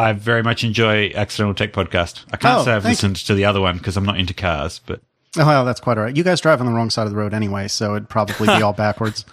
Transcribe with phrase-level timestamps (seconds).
[0.00, 2.24] I very much enjoy Accidental Tech Podcast.
[2.32, 4.80] I can't Oh, say I've listened to the other one because I'm not into cars,
[4.86, 5.00] but
[5.38, 6.16] Oh, well, that's quite all right.
[6.16, 8.62] You guys drive on the wrong side of the road anyway, so it'd probably be
[8.62, 9.24] all backwards.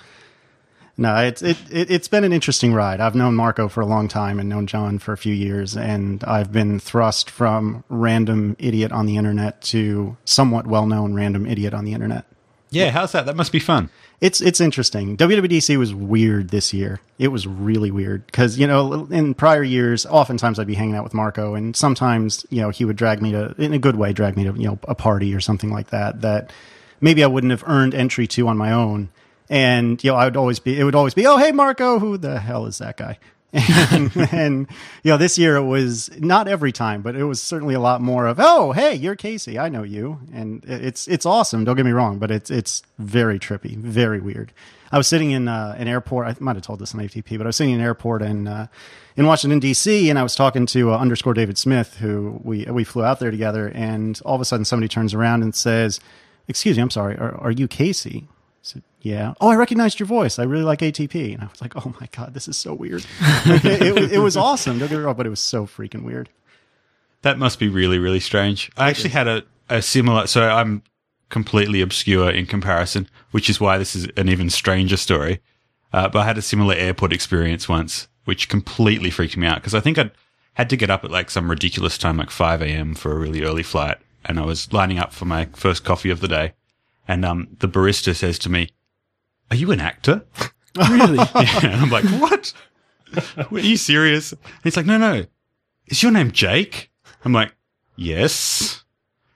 [1.00, 3.00] No, it's it, it it's been an interesting ride.
[3.00, 6.24] I've known Marco for a long time and known John for a few years, and
[6.24, 11.74] I've been thrust from random idiot on the internet to somewhat well known random idiot
[11.76, 12.26] on the internet.
[12.70, 13.26] Yeah, how's that?
[13.26, 13.90] That must be fun.
[14.20, 15.16] It's it's interesting.
[15.16, 17.00] WWDC was weird this year.
[17.20, 21.04] It was really weird because you know in prior years, oftentimes I'd be hanging out
[21.04, 24.14] with Marco, and sometimes you know he would drag me to in a good way,
[24.14, 26.52] drag me to you know a party or something like that that
[27.00, 29.10] maybe I wouldn't have earned entry to on my own.
[29.50, 32.18] And you know I would always be it would always be oh hey Marco who
[32.18, 33.18] the hell is that guy
[33.54, 34.68] and, and
[35.04, 38.02] you know this year it was not every time but it was certainly a lot
[38.02, 39.58] more of oh hey you're casey.
[39.58, 40.20] I know you.
[40.34, 44.52] And it's it's awesome don't get me wrong but it's it's very trippy very weird.
[44.92, 46.28] I was sitting in uh, an airport.
[46.28, 48.48] I might have told this on atp but i was sitting in an airport in
[48.48, 48.68] uh,
[49.16, 52.84] in washington d.c and i was talking to uh, underscore david smith who we we
[52.84, 56.00] flew out there together and all of a sudden somebody turns around and says
[56.50, 58.28] excuse me i'm sorry are, are you casey
[59.08, 59.34] yeah.
[59.40, 60.38] Oh, I recognized your voice.
[60.40, 61.34] I really like ATP.
[61.34, 63.06] And I was like, oh my God, this is so weird.
[63.46, 64.80] It, it, was- it was awesome.
[64.80, 66.30] Don't get me wrong, but it was so freaking weird.
[67.22, 68.70] That must be really, really strange.
[68.78, 70.84] I actually had a, a similar, so I'm
[71.30, 75.40] completely obscure in comparison, which is why this is an even stranger story.
[75.94, 79.74] Uh, but I had a similar airport experience once, which completely freaked me out because
[79.74, 80.12] I think I
[80.54, 82.94] had to get up at like some ridiculous time, like 5 a.m.
[82.94, 83.98] for a really early flight.
[84.26, 86.54] And I was lining up for my first coffee of the day.
[87.08, 88.68] And, um, the barista says to me,
[89.50, 90.24] are you an actor?
[90.92, 91.18] Really?
[91.36, 92.54] Yeah, and I'm like, what?
[93.52, 94.32] Are you serious?
[94.32, 95.26] And he's like, no, no.
[95.88, 96.92] Is your name Jake?
[97.26, 97.52] I'm like,
[97.96, 98.84] yes.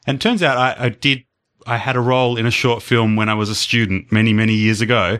[0.05, 1.23] And turns out I, I did,
[1.65, 4.53] I had a role in a short film when I was a student many, many
[4.53, 5.17] years ago.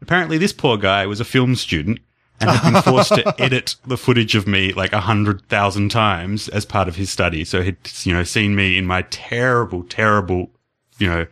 [0.00, 1.98] Apparently this poor guy was a film student
[2.40, 6.48] and had been forced to edit the footage of me like a hundred thousand times
[6.50, 7.44] as part of his study.
[7.44, 10.50] So he'd, you know, seen me in my terrible, terrible,
[10.98, 11.26] you know,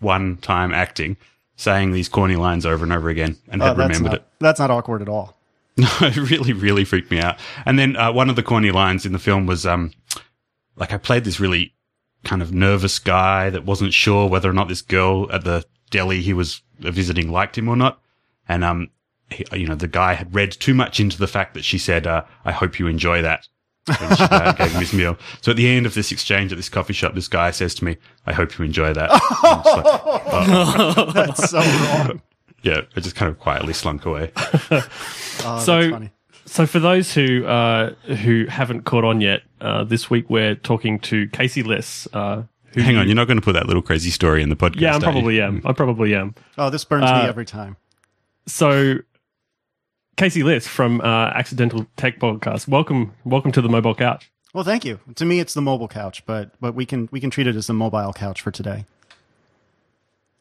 [0.00, 1.16] one time acting,
[1.60, 4.26] saying these corny lines over and over again and Oh, had remembered not, it.
[4.38, 5.36] that's not awkward at all.
[5.76, 7.38] No, it really, really freaked me out.
[7.64, 9.92] And then uh, one of the corny lines in the film was, um,
[10.76, 11.72] like I played this really
[12.24, 16.20] kind of nervous guy that wasn't sure whether or not this girl at the deli
[16.20, 18.00] he was visiting liked him or not.
[18.48, 18.90] And um,
[19.30, 22.06] he, you know, the guy had read too much into the fact that she said,
[22.06, 23.46] uh, "I hope you enjoy that."
[23.86, 25.16] When she uh, gave him his meal.
[25.40, 27.84] So at the end of this exchange at this coffee shop, this guy says to
[27.84, 27.96] me,
[28.26, 32.22] "I hope you enjoy that." And I'm just like, oh, That's so wrong.
[32.62, 34.32] yeah, I just kind of quietly slunk away.
[35.42, 36.10] Oh, So- that's funny.
[36.46, 40.98] So for those who uh, who haven't caught on yet, uh, this week we're talking
[41.00, 42.08] to Casey Liss.
[42.12, 42.42] Uh,
[42.74, 44.80] who Hang on, you're not going to put that little crazy story in the podcast.
[44.80, 45.00] Yeah, I are you?
[45.02, 45.62] probably am.
[45.64, 46.34] I probably am.
[46.58, 47.76] Oh, this burns Uh, me every time.
[48.46, 48.96] So,
[50.16, 51.04] Casey Liss from uh,
[51.34, 52.68] Accidental Tech Podcast.
[52.68, 54.30] Welcome, welcome to the mobile couch.
[54.52, 54.98] Well, thank you.
[55.14, 57.66] To me, it's the mobile couch, but but we can we can treat it as
[57.68, 58.84] the mobile couch for today.
[58.84, 58.86] It's-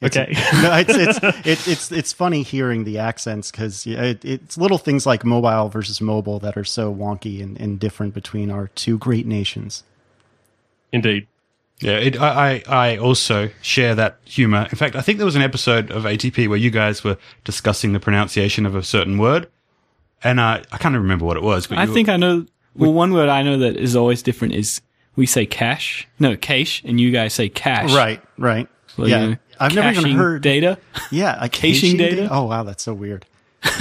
[0.01, 0.31] Okay.
[0.61, 5.05] no, it's it's it, it's it's funny hearing the accents because it, it's little things
[5.05, 9.27] like mobile versus mobile that are so wonky and, and different between our two great
[9.27, 9.83] nations.
[10.91, 11.27] Indeed.
[11.81, 14.67] Yeah, it, I, I I also share that humor.
[14.71, 17.93] In fact, I think there was an episode of ATP where you guys were discussing
[17.93, 19.47] the pronunciation of a certain word,
[20.23, 21.67] and uh, I can't remember what it was.
[21.67, 22.45] But I you- think I know.
[22.75, 24.81] Well, one word I know that is always different is
[25.15, 27.93] we say cash, no cache, and you guys say cash.
[27.93, 28.69] Right, right.
[28.97, 30.77] Well, yeah, you know, I've never even heard data.
[31.11, 32.27] Yeah, a Caching data?
[32.31, 33.25] Oh wow, that's so weird.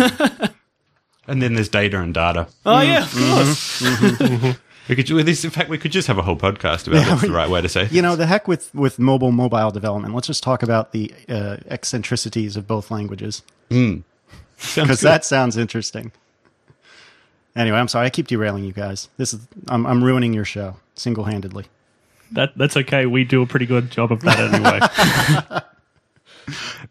[1.27, 2.49] and then there's data and data.
[2.67, 4.59] Oh yeah, of course.
[4.89, 5.45] We could do this.
[5.45, 7.69] In fact, we could just have a whole podcast about what's the right way to
[7.69, 7.89] say.
[7.91, 10.15] You know, the heck with with mobile mobile development.
[10.15, 14.03] Let's just talk about the uh, eccentricities of both languages because
[14.75, 14.97] good.
[15.01, 16.11] that sounds interesting.
[17.57, 18.07] Anyway, I'm sorry.
[18.07, 19.09] I keep derailing you guys.
[19.17, 21.67] This is I'm, I'm ruining your show single handedly.
[22.33, 23.07] That that's okay.
[23.07, 25.61] We do a pretty good job of that anyway.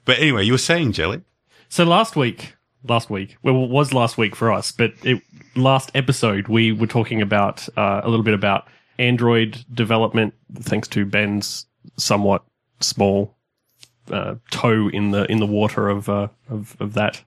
[0.05, 1.21] But anyway, you were saying jelly.
[1.69, 2.55] so last week,
[2.87, 5.21] last week, well, it was last week for us, but it
[5.55, 8.67] last episode we were talking about uh, a little bit about
[8.99, 11.65] Android development, thanks to Ben's
[11.97, 12.43] somewhat
[12.79, 13.35] small
[14.11, 17.21] uh, toe in the in the water of uh, of of that.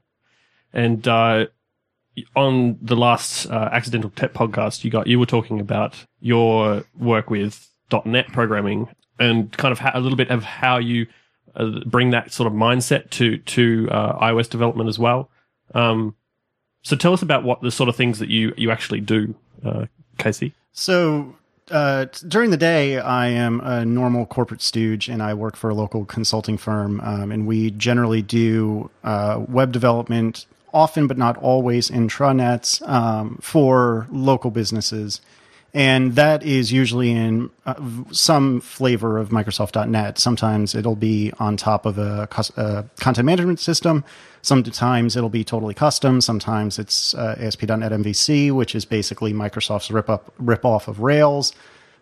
[0.72, 1.46] And uh,
[2.36, 7.30] on the last uh, accidental tech podcast, you got you were talking about your work
[7.30, 7.68] with
[8.04, 11.06] .NET programming and kind of a little bit of how you
[11.56, 15.30] uh, bring that sort of mindset to to uh, iOS development as well.
[15.74, 16.14] Um,
[16.82, 19.34] so tell us about what the sort of things that you you actually do,
[19.64, 19.86] uh,
[20.18, 20.54] Casey.
[20.72, 21.36] So
[21.70, 25.74] uh, during the day, I am a normal corporate stooge, and I work for a
[25.74, 27.00] local consulting firm.
[27.00, 34.06] Um, and we generally do uh, web development often but not always intranets um, for
[34.10, 35.20] local businesses.
[35.72, 37.74] And that is usually in uh,
[38.10, 40.18] some flavor of Microsoft.NET.
[40.18, 44.04] Sometimes it'll be on top of a, a content management system.
[44.42, 46.20] Sometimes it'll be totally custom.
[46.20, 51.52] Sometimes it's uh, ASP.NET MVC, which is basically Microsoft's rip up rip off of Rails.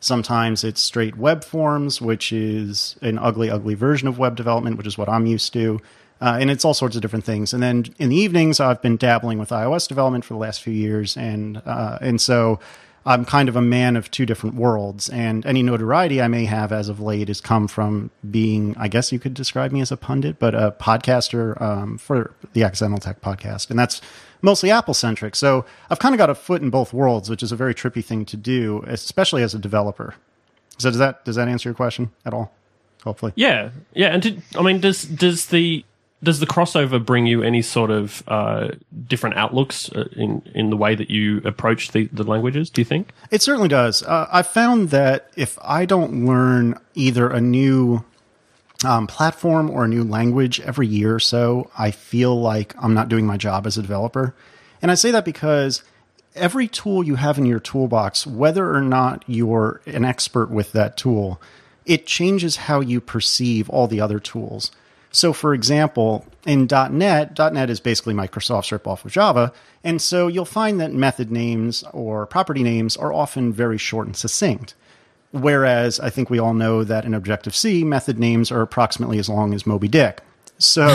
[0.00, 4.86] Sometimes it's straight web forms, which is an ugly, ugly version of web development, which
[4.86, 5.80] is what I'm used to.
[6.20, 7.52] Uh, and it's all sorts of different things.
[7.52, 10.72] And then in the evenings, I've been dabbling with iOS development for the last few
[10.72, 12.58] years, and uh, and so
[13.06, 15.08] I'm kind of a man of two different worlds.
[15.08, 19.12] And any notoriety I may have as of late has come from being, I guess
[19.12, 23.20] you could describe me as a pundit, but a podcaster um, for the Accidental Tech
[23.20, 24.00] podcast, and that's
[24.42, 25.36] mostly Apple centric.
[25.36, 28.04] So I've kind of got a foot in both worlds, which is a very trippy
[28.04, 30.14] thing to do, especially as a developer.
[30.78, 32.52] So does that does that answer your question at all?
[33.04, 34.08] Hopefully, Yeah, yeah.
[34.08, 35.84] And did, I mean, does does the
[36.22, 38.70] does the crossover bring you any sort of uh,
[39.06, 42.70] different outlooks uh, in in the way that you approach the, the languages?
[42.70, 43.10] Do you think?
[43.30, 44.02] It certainly does.
[44.02, 48.04] Uh, I've found that if I don't learn either a new
[48.84, 53.08] um, platform or a new language every year or so, I feel like I'm not
[53.08, 54.34] doing my job as a developer.
[54.82, 55.82] And I say that because
[56.34, 60.96] every tool you have in your toolbox, whether or not you're an expert with that
[60.96, 61.40] tool,
[61.86, 64.70] it changes how you perceive all the other tools.
[65.18, 70.44] So, for example, in .NET, .NET is basically Microsoft's ripoff of Java, and so you'll
[70.44, 74.74] find that method names or property names are often very short and succinct.
[75.32, 79.28] Whereas I think we all know that in Objective C, method names are approximately as
[79.28, 80.20] long as Moby Dick.
[80.60, 80.88] So,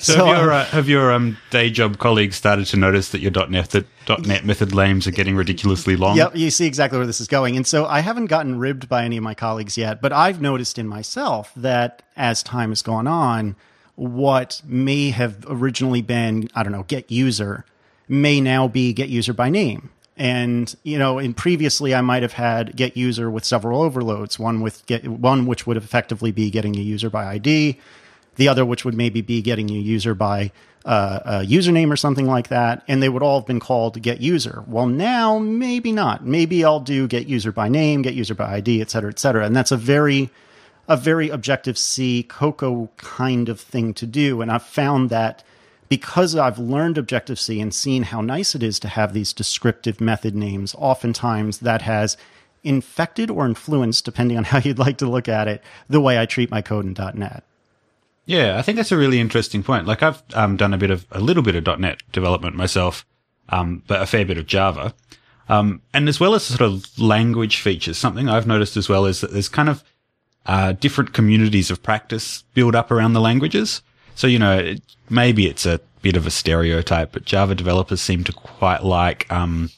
[0.00, 3.30] So, have your, uh, have your um, day job colleagues started to notice that your
[3.48, 3.86] .NET, that
[4.26, 6.16] .NET method names are getting ridiculously long?
[6.16, 7.56] Yep, you see exactly where this is going.
[7.56, 10.78] And so I haven't gotten ribbed by any of my colleagues yet, but I've noticed
[10.78, 13.54] in myself that as time has gone on,
[13.94, 17.64] what may have originally been, I don't know, get user
[18.08, 19.90] may now be get user by name.
[20.16, 24.60] And, you know, in previously I might have had get user with several overloads, one
[24.60, 27.78] with get one which would effectively be getting a user by ID,
[28.36, 30.52] the other which would maybe be getting a user by
[30.84, 34.20] uh, a username or something like that, and they would all have been called get
[34.20, 34.62] user.
[34.66, 36.24] Well, now maybe not.
[36.24, 39.44] Maybe I'll do get user by name, get user by ID, et cetera, et cetera.
[39.44, 40.30] And that's a very
[40.88, 44.40] a very Objective C Cocoa kind of thing to do.
[44.40, 45.42] And I've found that
[45.88, 50.00] because I've learned Objective C and seen how nice it is to have these descriptive
[50.00, 52.16] method names, oftentimes that has
[52.62, 56.26] infected or influenced, depending on how you'd like to look at it, the way I
[56.26, 57.44] treat my code in .NET.
[58.26, 59.86] Yeah, I think that's a really interesting point.
[59.86, 63.06] Like I've um, done a bit of a little bit of .NET development myself,
[63.48, 64.94] um, but a fair bit of Java,
[65.48, 67.96] um, and as well as sort of language features.
[67.96, 69.84] Something I've noticed as well is that there's kind of
[70.44, 73.80] uh, different communities of practice build up around the languages.
[74.16, 78.24] So you know, it, maybe it's a bit of a stereotype, but Java developers seem
[78.24, 79.70] to quite like um,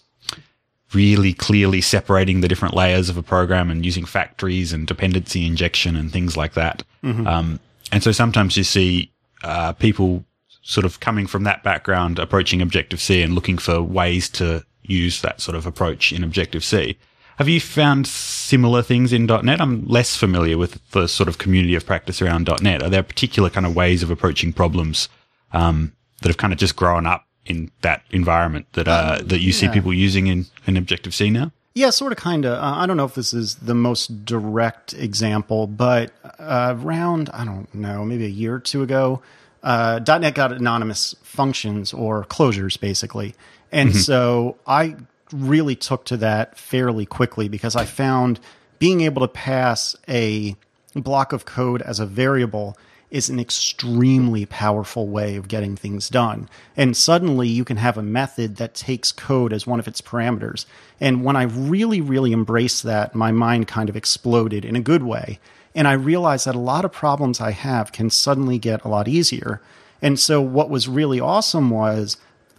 [0.94, 5.96] really clearly separating the different layers of a program and using factories and dependency injection
[5.96, 6.82] and things like that.
[7.26, 7.60] Um,
[7.92, 9.12] and so sometimes you see
[9.42, 10.24] uh, people
[10.62, 15.22] sort of coming from that background approaching Objective C and looking for ways to use
[15.22, 16.98] that sort of approach in Objective C.
[17.36, 19.60] Have you found similar things in .NET?
[19.60, 22.82] I'm less familiar with the sort of community of practice around .NET.
[22.82, 25.08] Are there particular kind of ways of approaching problems
[25.52, 29.52] um, that have kind of just grown up in that environment that uh, that you
[29.52, 29.72] see yeah.
[29.72, 31.52] people using in, in Objective C now?
[31.78, 32.58] Yeah, sort of, kind of.
[32.58, 36.10] Uh, I don't know if this is the most direct example, but
[36.40, 39.22] uh, around, I don't know, maybe a year or two ago,
[39.62, 43.36] uh, .NET got anonymous functions or closures, basically.
[43.70, 44.96] And so I
[45.32, 48.40] really took to that fairly quickly because I found
[48.80, 50.56] being able to pass a
[50.96, 52.76] block of code as a variable
[53.10, 56.48] is an extremely powerful way of getting things done.
[56.76, 60.66] And suddenly you can have a method that takes code as one of its parameters.
[61.00, 65.02] And when I really, really embraced that, my mind kind of exploded in a good
[65.02, 65.38] way.
[65.74, 69.08] And I realized that a lot of problems I have can suddenly get a lot
[69.08, 69.62] easier.
[70.02, 72.18] And so what was really awesome was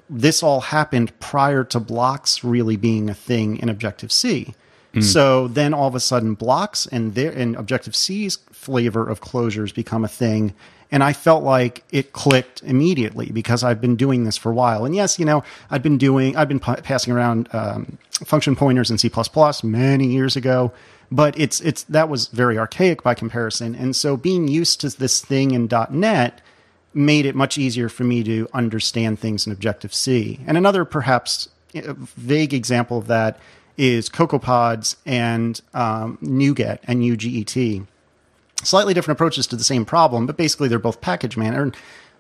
[0.10, 4.56] this all happened prior to blocks really being a thing in Objective C.
[5.02, 9.74] So then all of a sudden blocks and their and Objective C's flavor of closures
[9.74, 10.54] become a thing.
[10.92, 14.86] And I felt like it clicked immediately because I've been doing this for a while.
[14.86, 18.90] And yes, you know, I've been doing, I've been pa- passing around um, function pointers
[18.90, 19.12] in C++
[19.64, 20.72] many years ago,
[21.12, 23.76] but it's, it's, that was very archaic by comparison.
[23.76, 26.42] And so being used to this thing in .NET
[26.94, 30.40] made it much easier for me to understand things in Objective C.
[30.48, 33.40] And another perhaps uh, vague example of that
[33.80, 37.88] is CocoaPods and um, NuGet and UGET.
[38.62, 41.72] Slightly different approaches to the same problem, but basically they're both package man or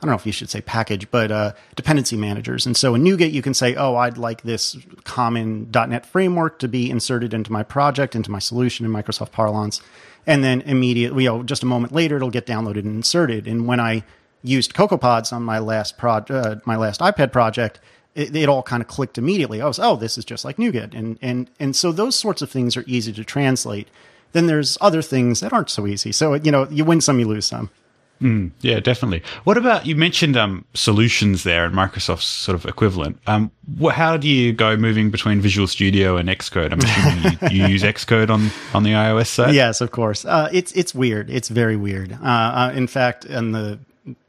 [0.02, 2.66] I don't know if you should say package, but uh, dependency managers.
[2.66, 6.70] And so in NuGet, you can say, oh, I'd like this common .NET framework to
[6.70, 9.82] be inserted into my project, into my solution in Microsoft parlance.
[10.26, 13.46] And then immediately, you know, just a moment later, it'll get downloaded and inserted.
[13.46, 14.06] And when I
[14.42, 17.82] used CocoaPods on my last pro- uh, my last iPad project,
[18.20, 19.62] it, it all kind of clicked immediately.
[19.62, 20.94] I was, oh, this is just like NuGet.
[20.94, 23.88] And, and, and so those sorts of things are easy to translate.
[24.32, 26.12] Then there's other things that aren't so easy.
[26.12, 27.70] So, you know, you win some, you lose some.
[28.22, 29.24] Yeah, definitely.
[29.46, 33.18] What about you mentioned um, solutions there and Microsoft's sort of equivalent?
[33.28, 33.50] Um,
[33.82, 36.74] wh- how do you go moving between Visual Studio and Xcode?
[36.74, 39.56] I'm assuming you, you use Xcode on on the iOS side.
[39.56, 40.26] Yes, of course.
[40.26, 41.30] Uh, it's it's weird.
[41.30, 42.12] It's very weird.
[42.12, 43.80] Uh, uh, in fact, on the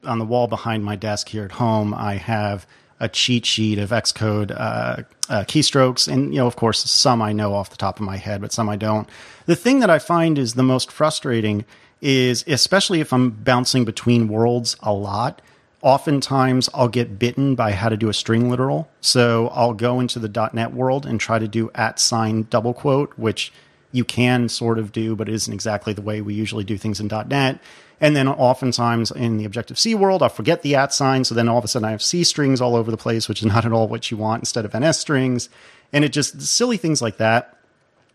[0.04, 2.68] on the wall behind my desk here at home, I have
[3.00, 7.32] a cheat sheet of Xcode uh, uh, keystrokes, and you know, of course, some I
[7.32, 9.08] know off the top of my head, but some I don't.
[9.46, 11.64] The thing that I find is the most frustrating
[12.00, 15.42] is, especially if I'm bouncing between worlds a lot.
[15.82, 18.90] Oftentimes, I'll get bitten by how to do a string literal.
[19.00, 23.14] So I'll go into the .NET world and try to do at sign double quote,
[23.16, 23.50] which
[23.90, 27.00] you can sort of do, but it isn't exactly the way we usually do things
[27.00, 27.60] in .NET.
[28.00, 31.24] And then oftentimes in the Objective C world, I'll forget the at sign.
[31.24, 33.40] So then all of a sudden I have C strings all over the place, which
[33.40, 35.50] is not at all what you want instead of NS strings.
[35.92, 37.58] And it just silly things like that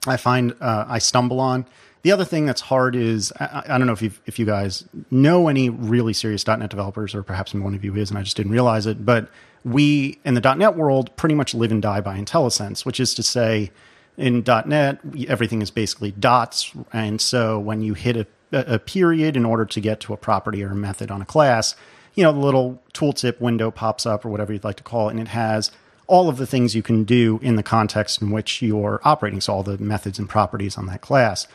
[0.07, 1.65] I find uh, I stumble on.
[2.03, 4.85] The other thing that's hard is I, I don't know if you if you guys
[5.09, 8.37] know any really serious .NET developers, or perhaps one of you is, and I just
[8.37, 9.05] didn't realize it.
[9.05, 9.29] But
[9.63, 13.23] we in the .NET world pretty much live and die by IntelliSense, which is to
[13.23, 13.71] say,
[14.17, 19.45] in .NET everything is basically dots, and so when you hit a, a period in
[19.45, 21.75] order to get to a property or a method on a class,
[22.13, 25.11] you know the little tooltip window pops up or whatever you'd like to call it,
[25.11, 25.71] and it has
[26.07, 29.53] all of the things you can do in the context in which you're operating, so
[29.53, 31.47] all the methods and properties on that class.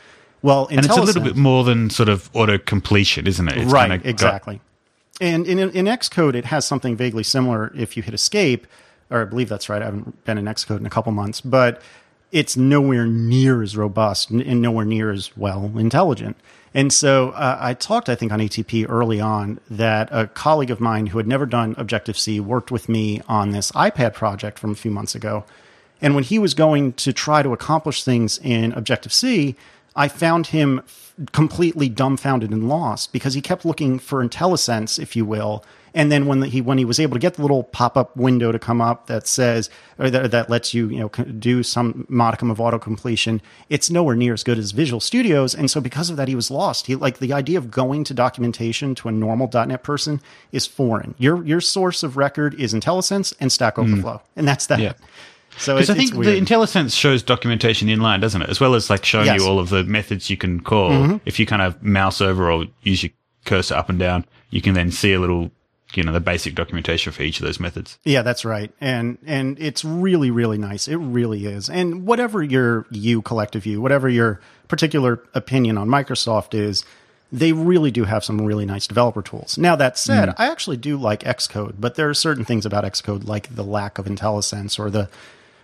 [0.42, 3.58] Well, And it's a little bit more than sort of auto completion, isn't it?
[3.58, 4.60] It's right, kinda got- exactly.
[5.20, 8.66] And in, in Xcode, it has something vaguely similar if you hit escape,
[9.10, 9.82] or I believe that's right.
[9.82, 11.80] I haven't been in Xcode in a couple months, but
[12.32, 16.36] it's nowhere near as robust and nowhere near as well intelligent.
[16.72, 20.80] And so uh, I talked, I think, on ATP early on that a colleague of
[20.80, 24.70] mine who had never done Objective C worked with me on this iPad project from
[24.70, 25.44] a few months ago.
[26.00, 29.56] And when he was going to try to accomplish things in Objective C,
[29.96, 30.82] I found him
[31.32, 35.64] completely dumbfounded and lost because he kept looking for IntelliSense, if you will.
[35.94, 38.16] And then when the, he when he was able to get the little pop up
[38.16, 42.06] window to come up that says or that, that lets you you know do some
[42.08, 45.54] modicum of auto completion, it's nowhere near as good as Visual Studios.
[45.54, 46.86] And so because of that, he was lost.
[46.86, 50.20] He like the idea of going to documentation to a normal .NET person
[50.52, 51.14] is foreign.
[51.18, 54.80] Your your source of record is IntelliSense and Stack Overflow, and that's that.
[54.80, 54.92] Yeah.
[55.58, 58.48] So Because I think it's the IntelliSense shows documentation inline, doesn't it?
[58.48, 59.36] As well as like showing Yes.
[59.40, 59.44] Mm-hmm.
[59.44, 61.18] you all of the methods you can call.
[61.24, 63.10] If you kind of mouse over or use your
[63.44, 65.50] cursor up and down, you can then see a little,
[65.96, 67.98] you know, the basic documentation for each of those methods.
[68.04, 68.72] Yeah, that's right.
[68.80, 70.88] And and it's really really nice.
[70.88, 71.68] It really is.
[71.68, 76.84] And whatever your you collective view, whatever your particular opinion on Microsoft is,
[77.32, 79.58] they really do have some really nice developer tools.
[79.58, 80.34] Now that said, mm.
[80.38, 83.98] I actually do like Xcode, but there are certain things about Xcode like the lack
[83.98, 85.08] of IntelliSense or the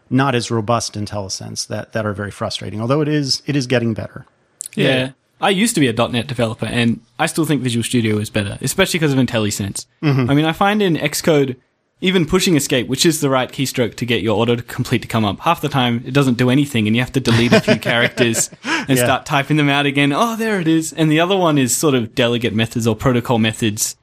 [0.08, 2.80] not as robust IntelliSense that that are very frustrating.
[2.80, 4.26] Although it is it is getting better.
[4.74, 5.12] Yeah.
[5.40, 8.58] I used to be a .NET developer, and I still think Visual Studio is better,
[8.62, 9.86] especially because of IntelliSense.
[10.02, 10.30] Mm-hmm.
[10.30, 11.56] I mean, I find in Xcode,
[12.00, 15.40] even pushing escape, which is the right keystroke to get your autocomplete to come up,
[15.40, 18.50] half the time it doesn't do anything, and you have to delete a few characters
[18.64, 19.04] and Yeah.
[19.04, 20.12] start typing them out again.
[20.12, 20.92] Oh, there it is.
[20.92, 23.96] And the other one is sort of delegate methods or protocol methods.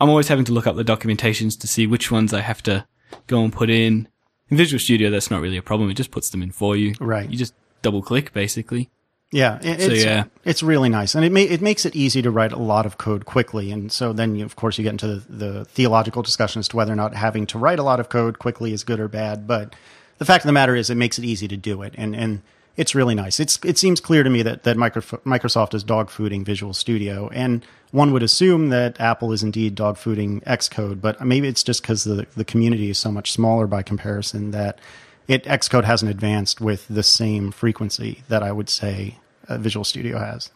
[0.00, 2.86] I'm always having to look up the documentations to see which ones I have to
[3.26, 4.08] go and put in.
[4.50, 5.88] In Visual Studio, that's not really a problem.
[5.90, 6.94] It just puts them in for you.
[7.00, 7.28] Right.
[7.30, 8.90] You just double click, basically.
[9.34, 10.24] Yeah, it- So, it's, yeah.
[10.44, 12.98] it's really nice, and it ma- it makes it easy to write a lot of
[12.98, 13.72] code quickly.
[13.72, 16.76] And so then, you, of course, you get into the, the theological discussion as to
[16.76, 19.48] whether or not having to write a lot of code quickly is good or bad.
[19.48, 19.74] But
[20.18, 22.42] the fact of the matter is, it makes it easy to do it, and and
[22.76, 23.40] it's really nice.
[23.40, 28.12] It's it seems clear to me that that Microsoft is dogfooding Visual Studio, and one
[28.12, 32.44] would assume that Apple is indeed dogfooding Xcode, but maybe it's just because the the
[32.44, 34.78] community is so much smaller by comparison that
[35.26, 40.18] it Xcode hasn't advanced with the same frequency that I would say uh, Visual Studio
[40.18, 40.50] has.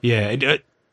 [0.00, 0.28] Yeah.
[0.28, 0.42] It,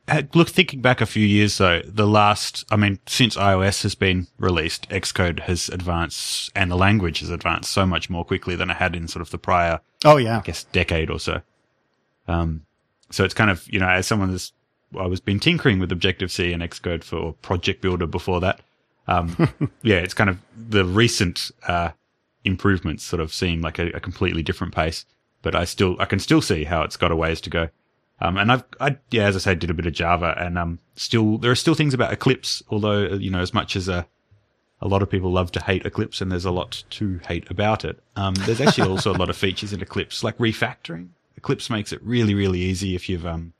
[0.07, 3.95] it, look, thinking back a few years though, the last, I mean, since iOS has
[3.95, 8.69] been released, Xcode has advanced and the language has advanced so much more quickly than
[8.69, 11.41] it had in sort of the prior Oh yeah, I guess decade or so.
[12.27, 12.65] Um,
[13.09, 14.53] so it's kind of you know as someone that's
[14.97, 18.61] I was been tinkering with Objective C and Xcode for Project Builder before that.
[19.07, 19.35] Um,
[19.81, 21.89] yeah, it's kind of the recent uh,
[22.43, 25.05] improvements sort of seem like a, a completely different pace,
[25.45, 27.69] but I still I can still see how it's got a ways to go.
[28.19, 30.79] Um, and I've, I, yeah, as I said, did a bit of Java and, um,
[30.95, 34.03] still, there are still things about Eclipse, although, uh, you know, as much as, uh,
[34.81, 37.83] a lot of people love to hate Eclipse and there's a lot to hate about
[37.83, 37.99] it.
[38.15, 41.09] Um, there's actually also a lot of features in Eclipse, like refactoring.
[41.35, 43.51] Eclipse makes it really, really easy if you've, um,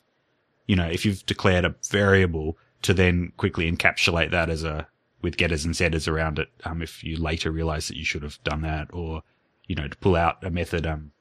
[0.67, 4.87] you know, if you've declared a variable to then quickly encapsulate that as a,
[5.21, 6.47] with getters and setters around it.
[6.63, 9.21] Um, if you later realize that you should have done that or,
[9.67, 11.11] you know, to pull out a method, um,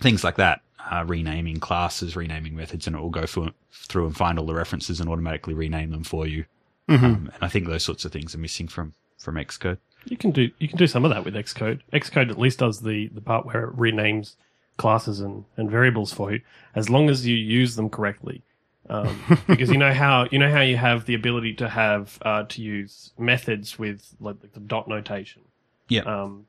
[0.00, 4.16] things like that, uh, renaming classes, renaming methods, and it will go through, through and
[4.16, 6.44] find all the references and automatically rename them for you.
[6.88, 9.78] Um, and I think those sorts of things are missing from, from Xcode.
[10.06, 11.80] You can do you can do some of that with Xcode.
[11.92, 14.34] Xcode at least does the, the part where it renames
[14.76, 16.40] classes and, and variables for you,
[16.74, 18.42] as long as you use them correctly.
[18.88, 22.44] Um, because you know how you know how you have the ability to have uh,
[22.48, 25.42] to use methods with like the dot notation.
[25.88, 26.02] Yeah.
[26.02, 26.46] Um,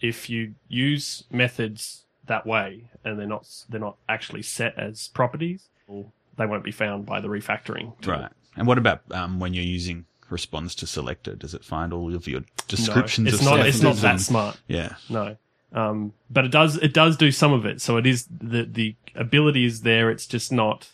[0.00, 5.68] if you use methods that way and they're not they're not actually set as properties,
[5.86, 8.00] well, they won't be found by the refactoring.
[8.00, 8.14] tool.
[8.14, 8.30] Right.
[8.56, 11.34] And what about, um, when you're using response to selector?
[11.34, 14.20] Does it find all of your descriptions no, it's of not it's not that and-
[14.20, 14.60] smart.
[14.68, 14.94] Yeah.
[15.08, 15.36] No.
[15.74, 17.80] Um, but it does it does do some of it.
[17.80, 20.10] So it is the the ability is there.
[20.10, 20.90] It's just not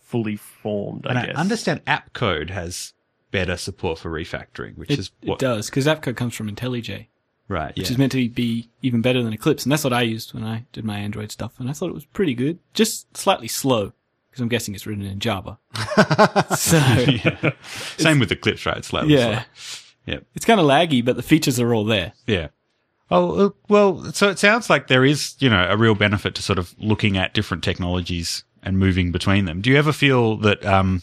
[0.00, 1.06] fully formed.
[1.06, 1.36] I And I guess.
[1.36, 2.92] understand AppCode has
[3.32, 7.06] better support for refactoring, which It, is it does because AppCode comes from IntelliJ,
[7.50, 7.76] right.
[7.76, 7.92] which yeah.
[7.92, 10.64] is meant to be even better than Eclipse, and that's what I used when I
[10.72, 12.58] did my Android stuff, and I thought it was pretty good.
[12.72, 13.92] Just slightly slow
[14.30, 15.58] because I'm guessing it's written in Java.
[16.56, 16.78] so
[17.98, 18.78] Same with Eclipse, right?
[18.78, 20.14] It's slightly yeah, slow.
[20.14, 20.26] Yep.
[20.34, 22.12] it's kind of laggy, but the features are all there.
[22.26, 22.48] Yeah.
[23.10, 26.42] Oh, uh, well, so it sounds like there is, you know, a real benefit to
[26.42, 29.60] sort of looking at different technologies and moving between them.
[29.60, 31.02] Do you ever feel that, um,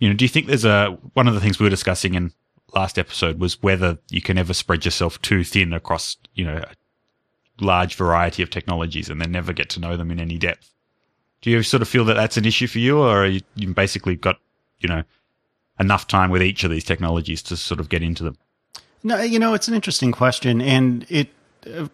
[0.00, 2.32] you know, do you think there's a, one of the things we were discussing in
[2.74, 7.64] last episode was whether you can ever spread yourself too thin across, you know, a
[7.64, 10.72] large variety of technologies and then never get to know them in any depth.
[11.42, 14.16] Do you sort of feel that that's an issue for you or you, you basically
[14.16, 14.38] got,
[14.80, 15.02] you know,
[15.78, 18.36] enough time with each of these technologies to sort of get into them?
[19.02, 21.28] No, you know, it's an interesting question, and it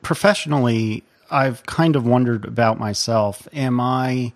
[0.02, 3.48] professionally, I've kind of wondered about myself.
[3.54, 4.32] Am I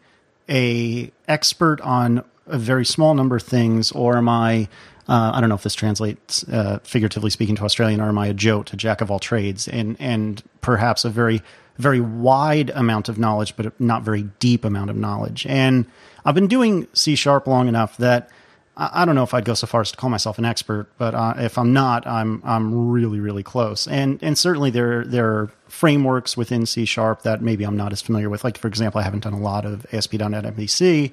[0.49, 4.69] a expert on a very small number of things, or am I?
[5.09, 8.29] Uh, I don't know if this translates uh, figuratively speaking to Australian, or am I
[8.29, 11.43] a jote, a jack of all trades, and and perhaps a very
[11.79, 15.47] very wide amount of knowledge, but not very deep amount of knowledge.
[15.47, 15.87] And
[16.25, 18.31] I've been doing C sharp long enough that
[18.77, 20.87] I I don't know if I'd go so far as to call myself an expert,
[20.99, 23.89] but uh, if I'm not, I'm I'm really really close.
[23.89, 28.01] And and certainly there there are frameworks within C sharp that maybe I'm not as
[28.01, 28.45] familiar with.
[28.45, 31.13] Like for example, I haven't done a lot of ASP.NET MVC,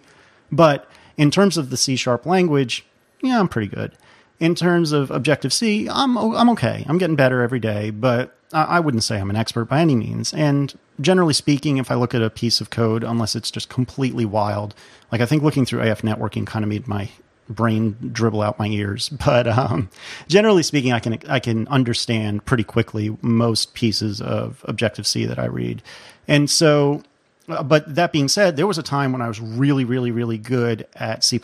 [0.52, 2.86] but in terms of the C sharp language,
[3.22, 3.94] yeah, I'm pretty good.
[4.40, 6.86] In terms of Objective C, I'm I'm okay.
[6.88, 10.34] I'm getting better every day, but I wouldn't say I'm an expert by any means.
[10.34, 14.26] And generally speaking, if I look at a piece of code, unless it's just completely
[14.26, 14.74] wild,
[15.12, 17.10] like I think looking through AFNetworking kind of made my
[17.50, 19.10] brain dribble out my ears.
[19.26, 19.90] But um,
[20.30, 25.38] generally speaking, I can I can understand pretty quickly most pieces of Objective C that
[25.38, 25.84] I read,
[26.28, 27.04] and so.
[27.50, 30.38] uh, But that being said, there was a time when I was really, really, really
[30.38, 31.40] good at C++,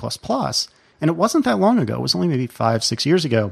[1.02, 1.96] and it wasn't that long ago.
[1.96, 3.52] It was only maybe five, six years ago.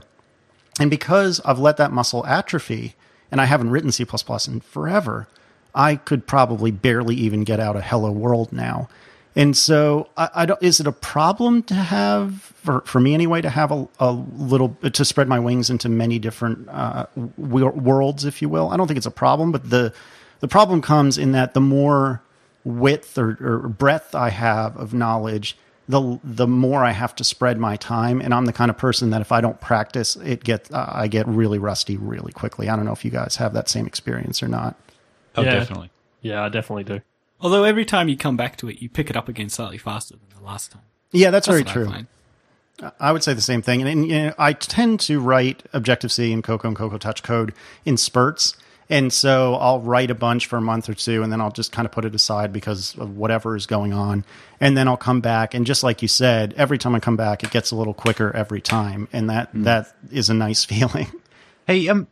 [0.80, 2.96] And because I've let that muscle atrophy
[3.32, 4.06] and I haven't written C
[4.48, 5.28] in forever,
[5.76, 8.90] I could probably barely even get out a hello world now.
[9.36, 13.42] And so I, I don't, is it a problem to have, for, for me anyway,
[13.42, 18.42] to have a, a little, to spread my wings into many different uh, worlds, if
[18.42, 18.70] you will?
[18.70, 19.94] I don't think it's a problem, but the,
[20.40, 22.22] the problem comes in that the more
[22.64, 25.58] width or, or breadth I have of knowledge,
[25.90, 29.10] the the more I have to spread my time, and I'm the kind of person
[29.10, 32.70] that if I don't practice, it get uh, I get really rusty really quickly.
[32.70, 34.76] I don't know if you guys have that same experience or not.
[35.36, 35.56] Oh, Yeah.
[35.56, 35.90] definitely.
[36.22, 37.02] Yeah, I definitely do.
[37.42, 40.16] Although every time you come back to it, you pick it up again slightly faster
[40.16, 40.84] than the last time.
[41.12, 41.94] Yeah, that's, very That's what I true.
[41.94, 42.94] find.
[43.00, 43.82] I would say the same thing.
[43.82, 47.22] And, and you know, I tend to write Objective C and Cocoa and Cocoa Touch
[47.24, 47.54] code
[47.86, 48.56] in spurts.
[48.90, 51.72] And so I'll write a bunch for a month or two, and then I'll just
[51.72, 54.26] kind of put it aside because of whatever is going on.
[54.60, 57.44] And then I'll come back, and just like you said, every time I come back,
[57.44, 61.08] it gets a little quicker every time, and that that is a nice feeling.
[61.66, 62.08] Hey, um,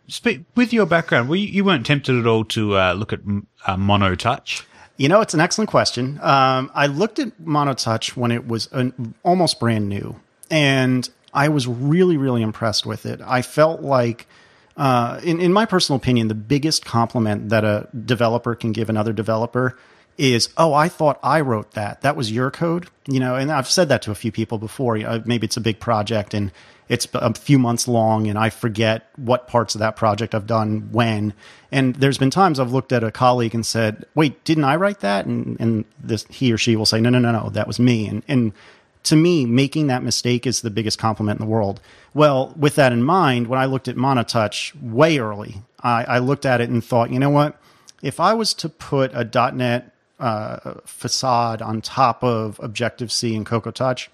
[0.56, 3.20] with your background, were you, you weren't tempted at all to uh, look at
[3.68, 4.66] uh, Mono Touch?
[4.96, 6.20] You know, it's an excellent question.
[6.22, 10.16] Um, I looked at Monotouch when it was an, almost brand new,
[10.50, 13.20] and I was really, really impressed with it.
[13.26, 14.28] I felt like,
[14.78, 19.14] uh, in, in my personal opinion, the biggest compliment that a developer can give another
[19.14, 19.78] developer
[20.18, 22.02] is, oh, I thought I wrote that.
[22.02, 23.36] That was your code, you know.
[23.36, 24.98] And I've said that to a few people before.
[24.98, 26.52] You know, maybe it's a big project and
[26.90, 30.90] it's a few months long, and I forget what parts of that project I've done
[30.92, 31.34] when.
[31.72, 35.00] And there's been times I've looked at a colleague and said, "Wait, didn't I write
[35.00, 37.80] that?" And and this he or she will say, "No, no, no, no, that was
[37.80, 38.52] me." And and
[39.04, 41.82] to me, making that mistake is the biggest compliment in the world.
[42.14, 46.46] Well, with that in mind, when I looked at Monotouch way early, I, I looked
[46.46, 47.60] at it and thought, you know what?
[48.02, 53.46] If I was to put a .NET uh, facade on top of Objective C and
[53.46, 54.10] Cocoa Touch,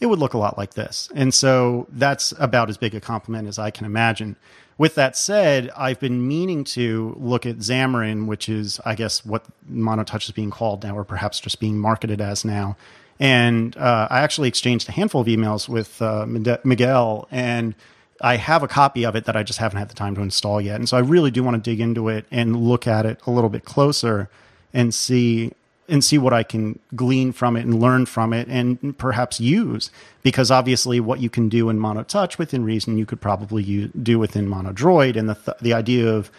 [0.00, 1.08] it would look a lot like this.
[1.14, 4.36] And so that's about as big a compliment as I can imagine.
[4.78, 9.44] With that said, I've been meaning to look at Xamarin, which is, I guess, what
[9.70, 12.76] Monotouch is being called now, or perhaps just being marketed as now.
[13.18, 17.74] And uh, I actually exchanged a handful of emails with uh, Miguel, and
[18.20, 20.60] I have a copy of it that I just haven't had the time to install
[20.60, 20.76] yet.
[20.76, 23.30] And so I really do want to dig into it and look at it a
[23.30, 24.28] little bit closer
[24.72, 25.52] and see
[25.88, 29.90] and see what I can glean from it and learn from it and perhaps use.
[30.22, 34.18] Because obviously, what you can do in MonoTouch within reason, you could probably use, do
[34.18, 35.16] within MonoDroid.
[35.16, 36.30] And the, th- the idea of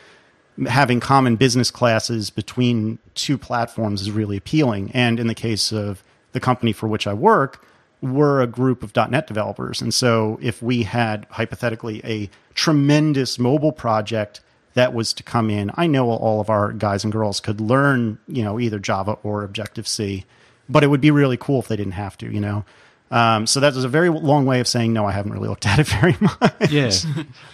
[0.67, 4.91] having common business classes between two platforms is really appealing.
[4.93, 7.65] And in the case of the company for which I work,
[8.01, 9.81] we're a group of .NET developers.
[9.81, 14.41] And so if we had hypothetically a tremendous mobile project
[14.77, 15.71] that was to come in.
[15.73, 19.43] I know all of our guys and girls could learn, you know, either Java or
[19.43, 20.23] Objective C,
[20.69, 22.63] but it would be really cool if they didn't have to, you know.
[23.09, 25.05] Um, so that was a very long way of saying no.
[25.05, 26.71] I haven't really looked at it very much.
[26.71, 26.91] Yeah,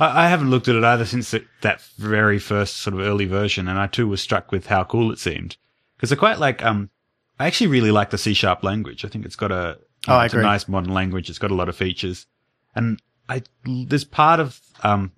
[0.02, 3.26] I, I haven't looked at it either since the, that very first sort of early
[3.26, 5.56] version, and I too was struck with how cool it seemed
[5.96, 6.62] because I quite like.
[6.64, 6.90] Um,
[7.40, 9.04] I actually really like the C sharp language.
[9.06, 11.30] I think it's got a oh, it's a nice modern language.
[11.30, 12.28] It's got a lot of features,
[12.76, 15.12] and I there's part of um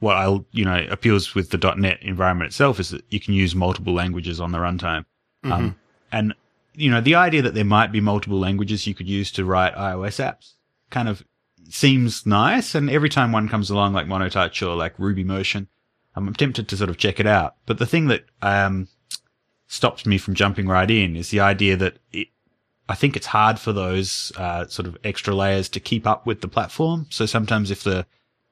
[0.00, 3.54] what I'll, you know, appeals with the .NET environment itself is that you can use
[3.54, 5.04] multiple languages on the runtime.
[5.44, 5.52] Mm-hmm.
[5.52, 5.76] Um,
[6.12, 6.34] and,
[6.74, 9.74] you know, the idea that there might be multiple languages you could use to write
[9.74, 10.52] iOS apps
[10.90, 11.24] kind of
[11.68, 12.74] seems nice.
[12.74, 15.68] And every time one comes along like Monotouch or like Ruby Motion,
[16.14, 17.56] I'm tempted to sort of check it out.
[17.66, 18.88] But the thing that, um,
[19.68, 22.28] stops me from jumping right in is the idea that it,
[22.88, 26.40] I think it's hard for those, uh, sort of extra layers to keep up with
[26.40, 27.06] the platform.
[27.10, 28.06] So sometimes if the,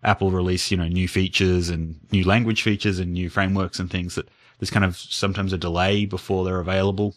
[0.07, 4.15] Apple release, you know, new features and new language features and new frameworks and things
[4.15, 7.17] that there's kind of sometimes a delay before they're available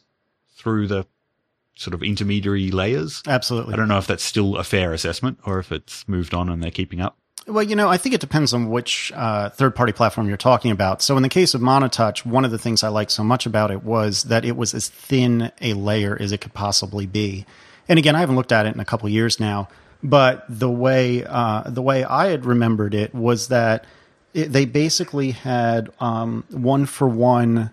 [0.55, 1.05] through the
[1.75, 3.21] sort of intermediary layers.
[3.27, 3.75] Absolutely.
[3.75, 6.63] I don't know if that's still a fair assessment or if it's moved on and
[6.63, 7.18] they're keeping up.
[7.49, 10.69] Well, you know, I think it depends on which uh, third party platform you're talking
[10.69, 11.01] about.
[11.01, 13.71] So, in the case of Monotouch, one of the things I liked so much about
[13.71, 17.47] it was that it was as thin a layer as it could possibly be.
[17.87, 19.67] And again, I haven't looked at it in a couple years now,
[20.03, 23.85] but the way uh, the way I had remembered it was that
[24.35, 27.71] it, they basically had um, one for one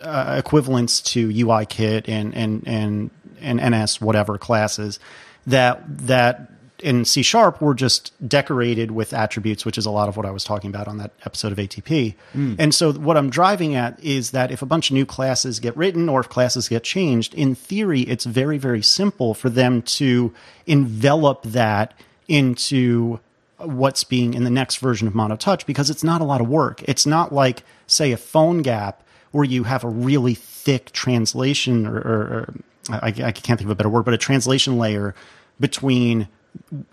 [0.00, 4.98] uh, equivalents to UIKit and and and and NS whatever classes
[5.46, 6.50] that that
[6.82, 10.30] in C sharp were just decorated with attributes, which is a lot of what I
[10.30, 12.14] was talking about on that episode of ATP.
[12.34, 12.56] Mm.
[12.58, 15.76] And so what I'm driving at is that if a bunch of new classes get
[15.76, 20.32] written or if classes get changed, in theory, it's very, very simple for them to
[20.66, 21.94] envelop that
[22.28, 23.20] into
[23.58, 26.82] what's being in the next version of MonoTouch because it's not a lot of work.
[26.88, 28.94] It's not like, say, a PhoneGap
[29.32, 32.54] where you have a really thick translation or, or, or
[32.88, 35.14] I, I can't think of a better word, but a translation layer
[35.58, 36.28] between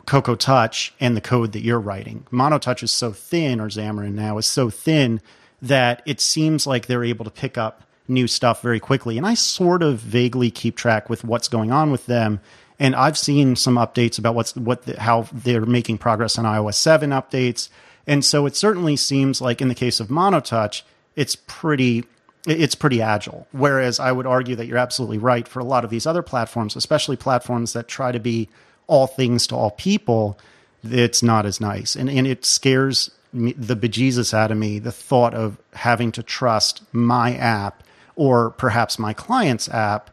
[0.05, 2.25] Cocoa Touch and the code that you're writing.
[2.31, 5.21] MonoTouch is so thin, or Xamarin now is so thin
[5.61, 9.17] that it seems like they're able to pick up new stuff very quickly.
[9.17, 12.39] And I sort of vaguely keep track with what's going on with them.
[12.79, 16.75] And I've seen some updates about what's what the, how they're making progress on iOS
[16.75, 17.69] 7 updates.
[18.05, 20.83] And so it certainly seems like in the case of MonoTouch,
[21.15, 22.05] it's pretty
[22.45, 23.47] it's pretty agile.
[23.51, 26.75] Whereas I would argue that you're absolutely right for a lot of these other platforms,
[26.75, 28.47] especially platforms that try to be
[28.87, 30.37] all things to all people,
[30.83, 31.95] it's not as nice.
[31.95, 36.23] And, and it scares me, the bejesus out of me, the thought of having to
[36.23, 37.83] trust my app
[38.15, 40.09] or perhaps my client's app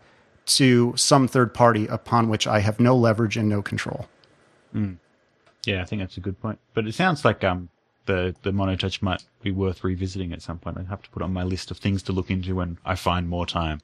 [0.46, 4.06] to some third party upon which I have no leverage and no control.
[4.74, 4.98] Mm.
[5.64, 6.58] Yeah, I think that's a good point.
[6.74, 7.70] But it sounds like um,
[8.06, 10.76] the the monotouch might be worth revisiting at some point.
[10.78, 13.28] I have to put on my list of things to look into when I find
[13.28, 13.80] more time.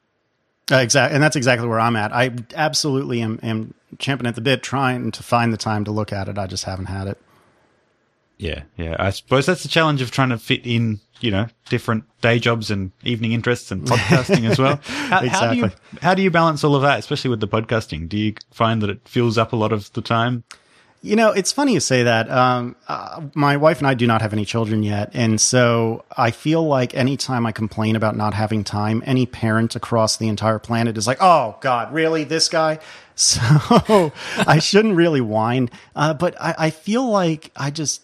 [0.71, 2.13] Uh, exactly, and that's exactly where I'm at.
[2.13, 6.13] I absolutely am, am champing at the bit, trying to find the time to look
[6.13, 6.39] at it.
[6.39, 7.19] I just haven't had it.
[8.39, 8.97] Yeah, yeah.
[8.99, 12.71] I suppose that's the challenge of trying to fit in, you know, different day jobs
[12.71, 14.81] and evening interests and podcasting as well.
[14.83, 15.29] How, exactly.
[15.29, 18.09] how do you how do you balance all of that, especially with the podcasting?
[18.09, 20.45] Do you find that it fills up a lot of the time?
[21.03, 22.31] You know, it's funny you say that.
[22.31, 25.11] Um, uh, my wife and I do not have any children yet.
[25.15, 30.19] And so I feel like anytime I complain about not having time, any parent across
[30.19, 32.25] the entire planet is like, oh, God, really?
[32.25, 32.79] This guy?
[33.21, 34.13] So
[34.47, 35.69] I shouldn't really whine.
[35.95, 38.03] Uh, but I, I feel like I just.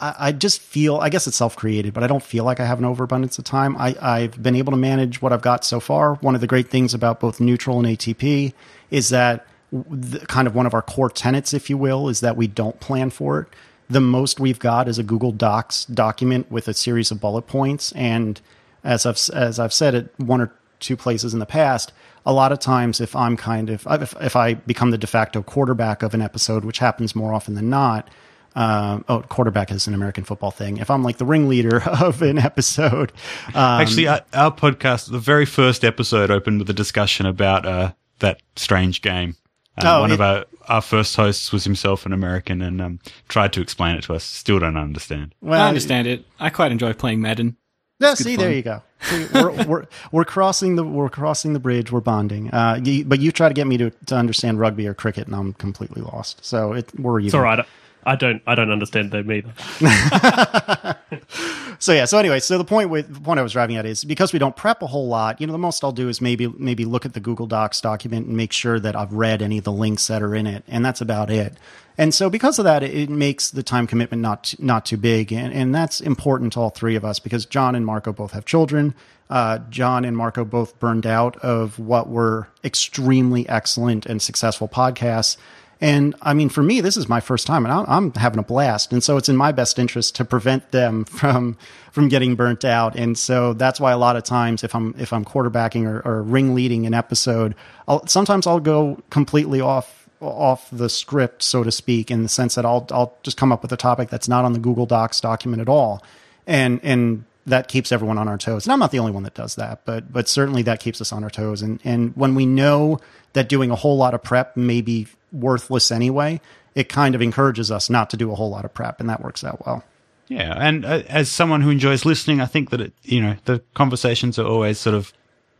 [0.00, 2.78] I just feel, I guess it's self created, but I don't feel like I have
[2.78, 3.76] an overabundance of time.
[3.76, 6.14] I, I've been able to manage what I've got so far.
[6.14, 8.52] One of the great things about both Neutral and ATP
[8.92, 12.36] is that the, kind of one of our core tenets, if you will, is that
[12.36, 13.48] we don't plan for it.
[13.90, 17.92] The most we've got is a Google Docs document with a series of bullet points.
[17.92, 18.40] And
[18.84, 21.92] as I've, as I've said at one or two places in the past,
[22.26, 25.42] a lot of times if I'm kind of, if, if I become the de facto
[25.42, 28.08] quarterback of an episode, which happens more often than not,
[28.54, 30.78] uh, oh, quarterback is an American football thing.
[30.78, 33.12] If I'm like the ringleader of an episode,
[33.48, 37.92] um, Actually, our, our podcast, the very first episode, opened with a discussion about uh,
[38.18, 39.36] that strange game.
[39.78, 42.98] Um, Oh, one it- of our, our first hosts was himself an American and um,
[43.28, 44.24] tried to explain it to us.
[44.24, 45.34] Still don't understand.
[45.40, 46.24] well, I understand it.
[46.40, 47.56] I quite enjoy playing Madden.
[48.00, 48.44] Yeah, see, fun.
[48.44, 48.82] there you go.
[49.00, 51.90] See, we're, we're we're crossing the we're crossing the bridge.
[51.90, 52.48] We're bonding.
[52.52, 55.34] Uh, you, but you try to get me to, to understand rugby or cricket, and
[55.34, 56.44] I'm completely lost.
[56.44, 57.26] So it we're even.
[57.26, 57.64] It's all right.
[58.08, 58.42] I don't.
[58.46, 59.52] I don't understand them either.
[61.80, 62.06] So yeah.
[62.06, 64.38] So anyway, so the point with the point I was driving at is because we
[64.38, 65.40] don't prep a whole lot.
[65.40, 68.26] You know, the most I'll do is maybe maybe look at the Google Docs document
[68.26, 70.84] and make sure that I've read any of the links that are in it, and
[70.84, 71.54] that's about it.
[71.96, 75.52] And so because of that, it, makes the time commitment not not too big, and,
[75.52, 78.94] and that's important to all three of us because John and Marco both have children.
[79.30, 85.36] Uh, John and Marco both burned out of what were extremely excellent and successful podcasts.
[85.80, 88.92] And I mean, for me, this is my first time, and I'm, having a blast.
[88.92, 91.56] And so it's in my best interest to prevent them from
[91.92, 92.96] from getting burnt out.
[92.96, 96.22] And so that's why a lot of times, if I'm if I'm quarterbacking or, or
[96.22, 97.54] ringleading an episode,
[97.86, 102.56] I'll, sometimes I'll go completely off off the script, so to speak, in the sense
[102.56, 105.20] that I'll I'll just come up with a topic that's not on the Google Docs
[105.20, 106.02] document at all,
[106.46, 108.66] and and that keeps everyone on our toes.
[108.66, 111.12] And I'm not the only one that does that, but but certainly that keeps us
[111.12, 111.62] on our toes.
[111.62, 112.98] And and when we know
[113.34, 116.40] that doing a whole lot of prep may be worthless anyway,
[116.74, 119.22] it kind of encourages us not to do a whole lot of prep, and that
[119.22, 119.84] works out well.
[120.28, 123.62] Yeah, and uh, as someone who enjoys listening, I think that it, you know the
[123.74, 125.12] conversations are always sort of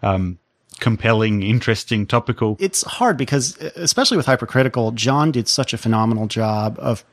[0.03, 0.39] um,
[0.79, 2.57] compelling, interesting, topical.
[2.61, 7.05] It's hard because, especially with Hypercritical, John did such a phenomenal job of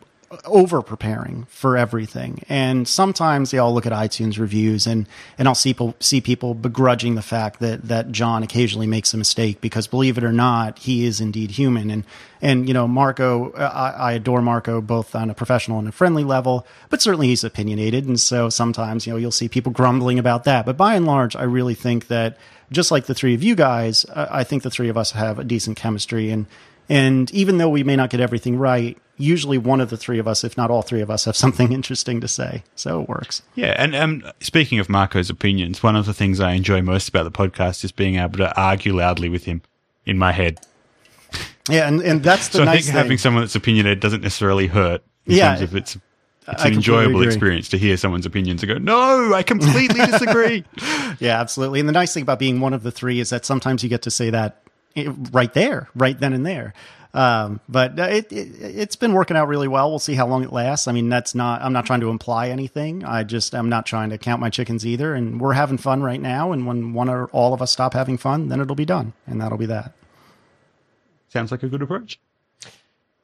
[0.43, 2.43] over preparing for everything.
[2.49, 5.07] And sometimes they all look at iTunes reviews and,
[5.37, 9.17] and I'll see people, see people begrudging the fact that, that John occasionally makes a
[9.17, 11.91] mistake because believe it or not, he is indeed human.
[11.91, 12.03] And,
[12.41, 15.91] and, you know, Marco, uh, I, I adore Marco both on a professional and a
[15.91, 18.05] friendly level, but certainly he's opinionated.
[18.05, 20.65] And so sometimes, you know, you'll see people grumbling about that.
[20.65, 22.37] But by and large, I really think that
[22.71, 25.39] just like the three of you guys, I I think the three of us have
[25.39, 26.31] a decent chemistry.
[26.31, 26.47] And,
[26.89, 30.27] and even though we may not get everything right, usually one of the three of
[30.27, 32.63] us, if not all three of us, have something interesting to say.
[32.75, 33.41] So it works.
[33.55, 37.23] Yeah, and um, speaking of Marco's opinions, one of the things I enjoy most about
[37.23, 39.61] the podcast is being able to argue loudly with him
[40.05, 40.59] in my head.
[41.69, 42.95] Yeah, and, and that's the So I nice think thing.
[42.95, 45.01] having someone that's opinionated doesn't necessarily hurt.
[45.25, 45.55] In Yeah.
[45.55, 45.97] terms of it's,
[46.47, 47.25] it's an enjoyable agree.
[47.27, 50.63] experience to hear someone's opinions and go, "No, I completely disagree."
[51.19, 51.79] yeah, absolutely.
[51.79, 54.03] And the nice thing about being one of the three is that sometimes you get
[54.03, 54.61] to say that
[55.31, 56.73] right there, right then and there.
[57.15, 59.89] Um, but uh, it, it it's been working out really well.
[59.89, 60.85] We'll see how long it lasts.
[60.85, 61.61] I mean, that's not.
[61.61, 63.05] I'm not trying to imply anything.
[63.05, 65.15] I just I'm not trying to count my chickens either.
[65.15, 66.51] And we're having fun right now.
[66.51, 69.39] And when one or all of us stop having fun, then it'll be done, and
[69.39, 69.93] that'll be that.
[71.29, 72.19] Sounds like a good approach.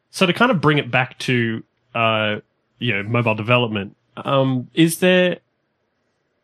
[0.09, 1.61] So to kind of bring it back to
[1.93, 2.37] uh,
[2.79, 5.39] you know mobile development, um, is there?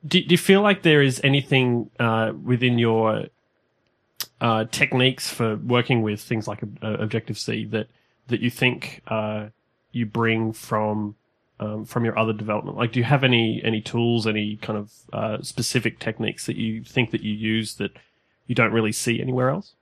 [0.05, 3.27] Do, do you feel like there is anything uh, within your
[4.41, 7.87] uh, techniques for working with things like uh, Objective C that
[8.27, 9.47] that you think uh,
[9.91, 11.15] you bring from
[11.59, 12.77] um, from your other development?
[12.77, 16.83] Like, do you have any any tools, any kind of uh, specific techniques that you
[16.83, 17.91] think that you use that
[18.45, 19.73] you don't really see anywhere else?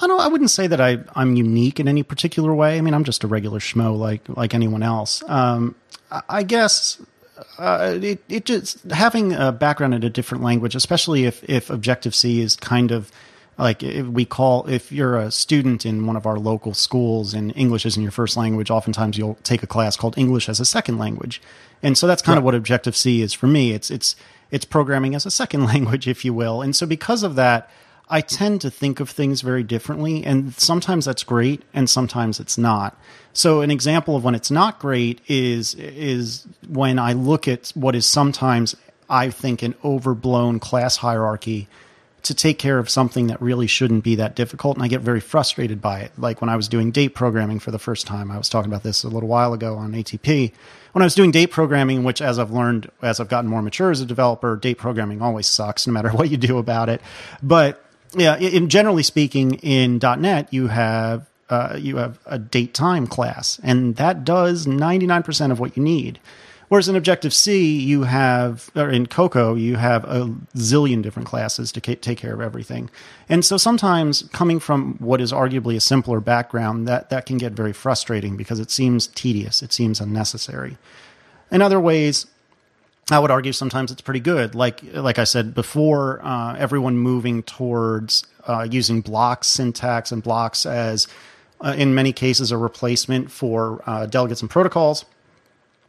[0.00, 0.20] I don't.
[0.20, 2.78] I wouldn't say that I I'm unique in any particular way.
[2.78, 5.22] I mean, I'm just a regular schmo like like anyone else.
[5.28, 5.74] Um,
[6.10, 7.02] I, I guess
[7.58, 12.14] uh, it it just having a background in a different language, especially if if Objective
[12.14, 13.12] C is kind of
[13.60, 17.52] like if we call if you're a student in one of our local schools and
[17.56, 20.98] English isn't your first language, oftentimes you'll take a class called English as a second
[20.98, 21.42] language,
[21.82, 23.72] and so that's kind of what Objective C is for me.
[23.72, 24.16] It's it's
[24.50, 27.70] it's programming as a second language, if you will, and so because of that.
[28.12, 32.58] I tend to think of things very differently, and sometimes that's great, and sometimes it's
[32.58, 32.98] not.
[33.32, 37.94] So, an example of when it's not great is is when I look at what
[37.94, 38.74] is sometimes
[39.08, 41.68] I think an overblown class hierarchy
[42.22, 44.76] to take care of something that really shouldn't be that difficult.
[44.76, 46.12] And I get very frustrated by it.
[46.18, 48.82] Like when I was doing date programming for the first time, I was talking about
[48.82, 50.52] this a little while ago on ATP.
[50.92, 53.90] When I was doing date programming, which as I've learned, as I've gotten more mature
[53.90, 57.00] as a developer, date programming always sucks no matter what you do about it.
[57.42, 63.06] But yeah, in generally speaking, in .NET, you have uh, you have a date time
[63.06, 66.20] class, and that does 99% of what you need.
[66.70, 71.72] Whereas in Objective C, you have, or in Cocoa, you have a zillion different classes
[71.72, 72.90] to take care of everything.
[73.28, 77.54] And so sometimes coming from what is arguably a simpler background, that, that can get
[77.54, 80.78] very frustrating because it seems tedious, it seems unnecessary.
[81.50, 82.28] In other ways,
[83.10, 84.54] I would argue sometimes it's pretty good.
[84.54, 90.64] Like like I said before, uh, everyone moving towards uh, using blocks syntax and blocks
[90.64, 91.08] as,
[91.60, 95.04] uh, in many cases, a replacement for uh, delegates and protocols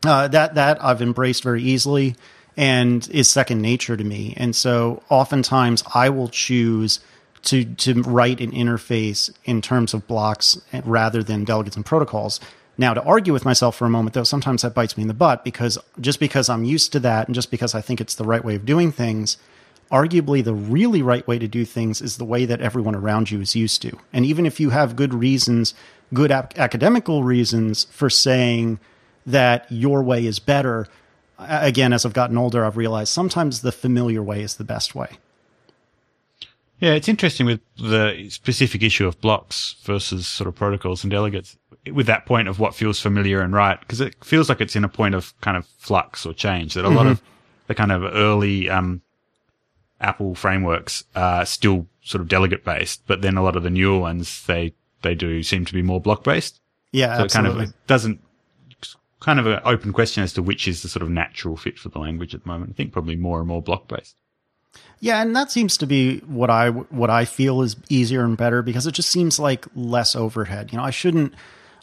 [0.03, 2.15] uh, that that I've embraced very easily
[2.57, 4.33] and is second nature to me.
[4.37, 6.99] And so oftentimes I will choose
[7.43, 12.39] to to write an interface in terms of blocks rather than delegates and protocols.
[12.77, 15.13] Now, to argue with myself for a moment, though, sometimes that bites me in the
[15.13, 18.23] butt because just because I'm used to that and just because I think it's the
[18.23, 19.37] right way of doing things,
[19.91, 23.41] arguably the really right way to do things is the way that everyone around you
[23.41, 23.99] is used to.
[24.13, 25.73] And even if you have good reasons,
[26.13, 28.79] good ac- academical reasons for saying,
[29.25, 30.87] that your way is better.
[31.39, 35.17] Again, as I've gotten older, I've realized sometimes the familiar way is the best way.
[36.79, 41.55] Yeah, it's interesting with the specific issue of blocks versus sort of protocols and delegates
[41.91, 44.83] with that point of what feels familiar and right, because it feels like it's in
[44.83, 46.97] a point of kind of flux or change that a mm-hmm.
[46.97, 47.21] lot of
[47.67, 49.01] the kind of early, um,
[49.99, 53.99] Apple frameworks are still sort of delegate based, but then a lot of the newer
[53.99, 56.59] ones, they, they do seem to be more block based.
[56.91, 57.51] Yeah, so absolutely.
[57.51, 58.21] it kind of doesn't
[59.21, 61.89] kind of an open question as to which is the sort of natural fit for
[61.89, 62.71] the language at the moment.
[62.71, 64.17] I think probably more and more block based.
[64.99, 68.61] Yeah, and that seems to be what I what I feel is easier and better
[68.61, 70.71] because it just seems like less overhead.
[70.71, 71.33] You know, I shouldn't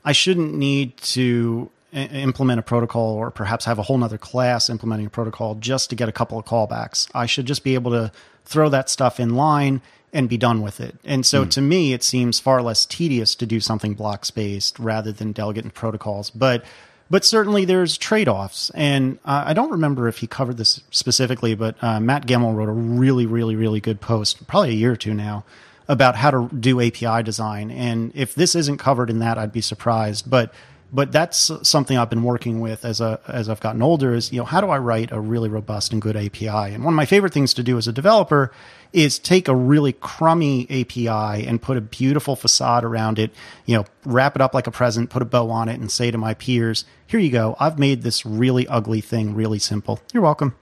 [0.04, 5.06] I shouldn't need to implement a protocol or perhaps have a whole nother class implementing
[5.06, 7.08] a protocol just to get a couple of callbacks.
[7.14, 8.12] I should just be able to
[8.44, 9.80] throw that stuff in line
[10.12, 10.96] and be done with it.
[11.04, 11.50] And so mm.
[11.50, 15.64] to me, it seems far less tedious to do something blocks based rather than delegate
[15.64, 16.30] and protocols.
[16.30, 16.64] But
[17.10, 18.70] but certainly there's trade offs.
[18.74, 22.68] And uh, I don't remember if he covered this specifically, but uh, Matt Gemmell wrote
[22.68, 25.44] a really, really, really good post, probably a year or two now,
[25.88, 27.70] about how to do API design.
[27.70, 30.28] And if this isn't covered in that, I'd be surprised.
[30.28, 30.52] But
[30.92, 34.14] but that's something I've been working with as a as I've gotten older.
[34.14, 36.48] Is you know how do I write a really robust and good API?
[36.48, 38.50] And one of my favorite things to do as a developer
[38.92, 43.32] is take a really crummy API and put a beautiful facade around it,
[43.66, 46.10] you know, wrap it up like a present, put a bow on it, and say
[46.10, 47.54] to my peers, here you go.
[47.60, 50.00] I've made this really ugly thing really simple.
[50.14, 50.54] You're welcome.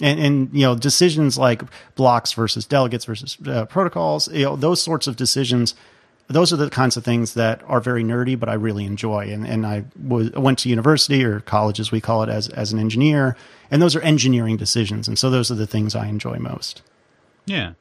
[0.00, 1.62] And, and you know, decisions like
[1.94, 5.74] blocks versus delegates versus uh, protocols, you know, those sorts of decisions
[6.30, 9.30] those are the kinds of things that are very nerdy, but I really enjoy.
[9.32, 12.72] And, and I was, went to university or college, as we call it, as, as
[12.72, 13.36] an engineer.
[13.70, 15.08] And those are engineering decisions.
[15.08, 16.82] And so those are the things I enjoy most.
[17.46, 17.72] Yeah.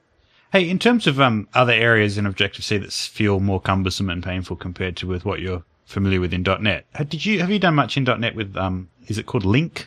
[0.52, 4.24] Hey, in terms of um, other areas in Objective C that feel more cumbersome and
[4.24, 7.76] painful compared to with what you're familiar with in .NET, did you have you done
[7.76, 9.86] much in .NET with um, is it called LINQ?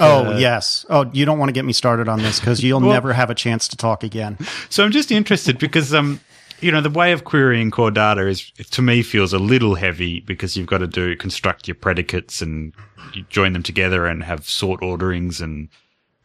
[0.00, 0.86] Oh uh, yes.
[0.88, 3.28] Oh, you don't want to get me started on this because you'll well, never have
[3.28, 4.38] a chance to talk again.
[4.70, 6.20] So I'm just interested because um,
[6.60, 10.20] you know, the way of querying core data is, to me, feels a little heavy
[10.20, 12.74] because you've got to do construct your predicates and
[13.14, 15.68] you join them together and have sort orderings and,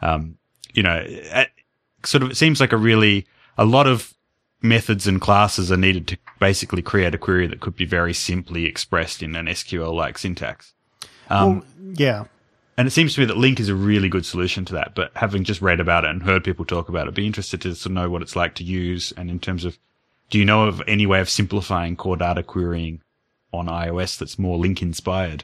[0.01, 0.37] um,
[0.73, 1.05] you know,
[2.03, 3.25] sort of, it seems like a really,
[3.57, 4.13] a lot of
[4.61, 8.65] methods and classes are needed to basically create a query that could be very simply
[8.65, 10.73] expressed in an SQL like syntax.
[11.29, 12.25] Um, well, yeah.
[12.77, 14.95] And it seems to me that LINQ is a really good solution to that.
[14.95, 17.61] But having just read about it and heard people talk about it, I'd be interested
[17.61, 19.79] to sort of know what it's like to use and in terms of
[20.29, 23.01] do you know of any way of simplifying core data querying
[23.53, 25.43] on iOS that's more LINQ inspired?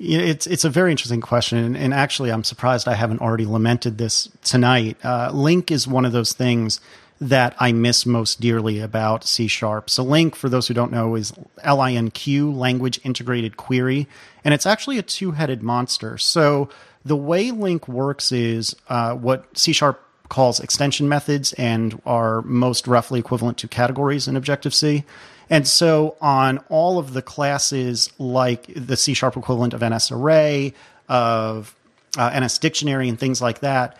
[0.00, 4.28] It's it's a very interesting question, and actually, I'm surprised I haven't already lamented this
[4.42, 4.96] tonight.
[5.04, 6.80] Uh, LINQ is one of those things
[7.20, 9.88] that I miss most dearly about C sharp.
[9.88, 11.32] So LINQ, for those who don't know, is
[11.64, 14.08] LINQ, Language Integrated Query,
[14.42, 16.18] and it's actually a two-headed monster.
[16.18, 16.68] So
[17.04, 22.86] the way LINQ works is uh, what C sharp calls extension methods and are most
[22.86, 25.04] roughly equivalent to categories in Objective C.
[25.50, 30.74] And so on all of the classes like the C sharp equivalent of NS array,
[31.08, 31.74] of
[32.16, 33.98] uh, NS dictionary, and things like that,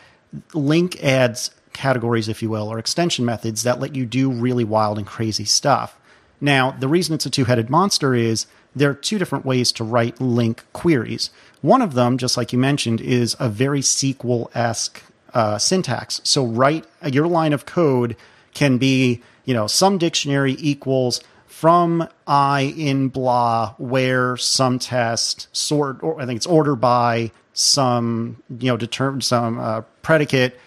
[0.50, 4.96] LINQ adds categories, if you will, or extension methods that let you do really wild
[4.96, 5.98] and crazy stuff.
[6.40, 9.84] Now, the reason it's a two headed monster is there are two different ways to
[9.84, 11.30] write LINQ queries.
[11.60, 15.02] One of them, just like you mentioned, is a very SQL esque
[15.34, 16.20] uh, syntax.
[16.24, 18.16] So write your line of code
[18.54, 26.02] can be, you know, some dictionary equals from I in blah where some test sort
[26.02, 30.58] or I think it's order by some you know determine some uh, predicate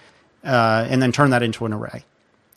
[0.44, 2.06] uh, and then turn that into an array.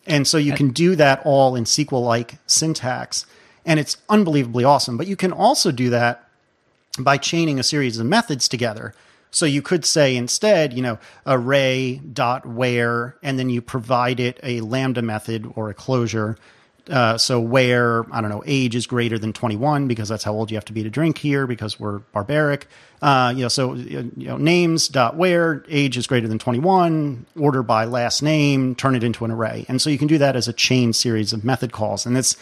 [0.06, 3.26] And so you can do that all in SQL like syntax
[3.66, 4.96] and it's unbelievably awesome.
[4.96, 6.28] But you can also do that
[6.98, 8.94] by chaining a series of methods together.
[9.30, 14.40] So you could say instead, you know, array dot where, and then you provide it
[14.42, 16.36] a lambda method or a closure.
[16.88, 20.50] Uh, so where I don't know, age is greater than 21 because that's how old
[20.50, 22.66] you have to be to drink here because we're barbaric.
[23.00, 27.26] Uh, you know, so you know, names dot where age is greater than 21.
[27.38, 30.34] Order by last name, turn it into an array, and so you can do that
[30.34, 32.36] as a chain series of method calls, and it's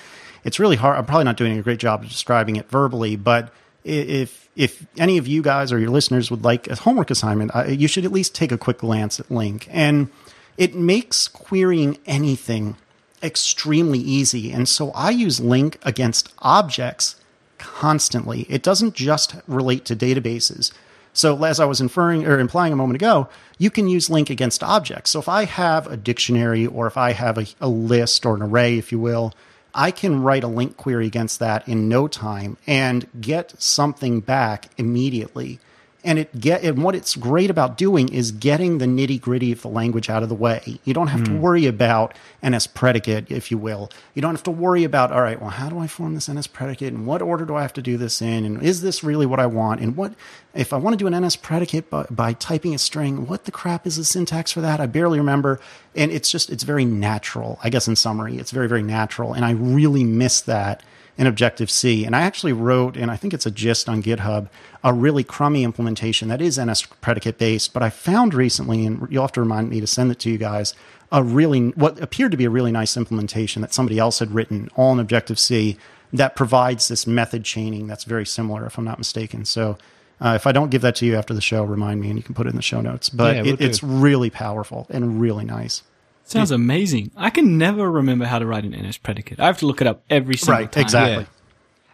[0.44, 0.96] it's really hard.
[0.96, 3.52] I'm probably not doing a great job of describing it verbally, but
[3.84, 7.64] if if any of you guys or your listeners would like a homework assignment, uh,
[7.68, 9.68] you should at least take a quick glance at LINQ.
[9.70, 10.10] And
[10.56, 12.76] it makes querying anything
[13.22, 14.50] extremely easy.
[14.50, 17.14] And so I use LINQ against objects
[17.58, 18.46] constantly.
[18.48, 20.72] It doesn't just relate to databases.
[21.12, 23.28] So as I was inferring or implying a moment ago,
[23.58, 25.12] you can use LINQ against objects.
[25.12, 28.42] So if I have a dictionary or if I have a, a list or an
[28.42, 29.32] array, if you will,
[29.74, 34.70] I can write a LINQ query against that in no time and get something back
[34.76, 35.60] immediately.
[36.04, 39.62] And it get and what it's great about doing is getting the nitty gritty of
[39.62, 40.78] the language out of the way.
[40.84, 41.40] You don't have to hmm.
[41.40, 43.90] worry about NS predicate, if you will.
[44.14, 45.40] You don't have to worry about all right.
[45.40, 47.82] Well, how do I form this NS predicate, and what order do I have to
[47.82, 50.14] do this in, and is this really what I want, and what
[50.54, 53.26] if I want to do an NS predicate by, by typing a string?
[53.26, 54.80] What the crap is the syntax for that?
[54.80, 55.58] I barely remember.
[55.96, 57.58] And it's just it's very natural.
[57.64, 60.84] I guess in summary, it's very very natural, and I really miss that
[61.18, 62.04] in Objective C.
[62.04, 64.48] And I actually wrote, and I think it's a gist on GitHub,
[64.84, 67.74] a really crummy implementation that is NS predicate based.
[67.74, 70.38] But I found recently, and you'll have to remind me to send it to you
[70.38, 70.74] guys,
[71.10, 74.70] a really, what appeared to be a really nice implementation that somebody else had written
[74.76, 75.76] all in Objective C
[76.12, 79.44] that provides this method chaining that's very similar, if I'm not mistaken.
[79.44, 79.76] So,
[80.20, 82.22] uh, if I don't give that to you after the show, remind me and you
[82.22, 83.08] can put it in the show notes.
[83.08, 85.82] But Yeah, it, it's really powerful and really nice.
[86.28, 87.10] Sounds amazing.
[87.16, 89.40] I can never remember how to write an NS predicate.
[89.40, 90.82] I have to look it up every single Right, time.
[90.82, 91.26] exactly.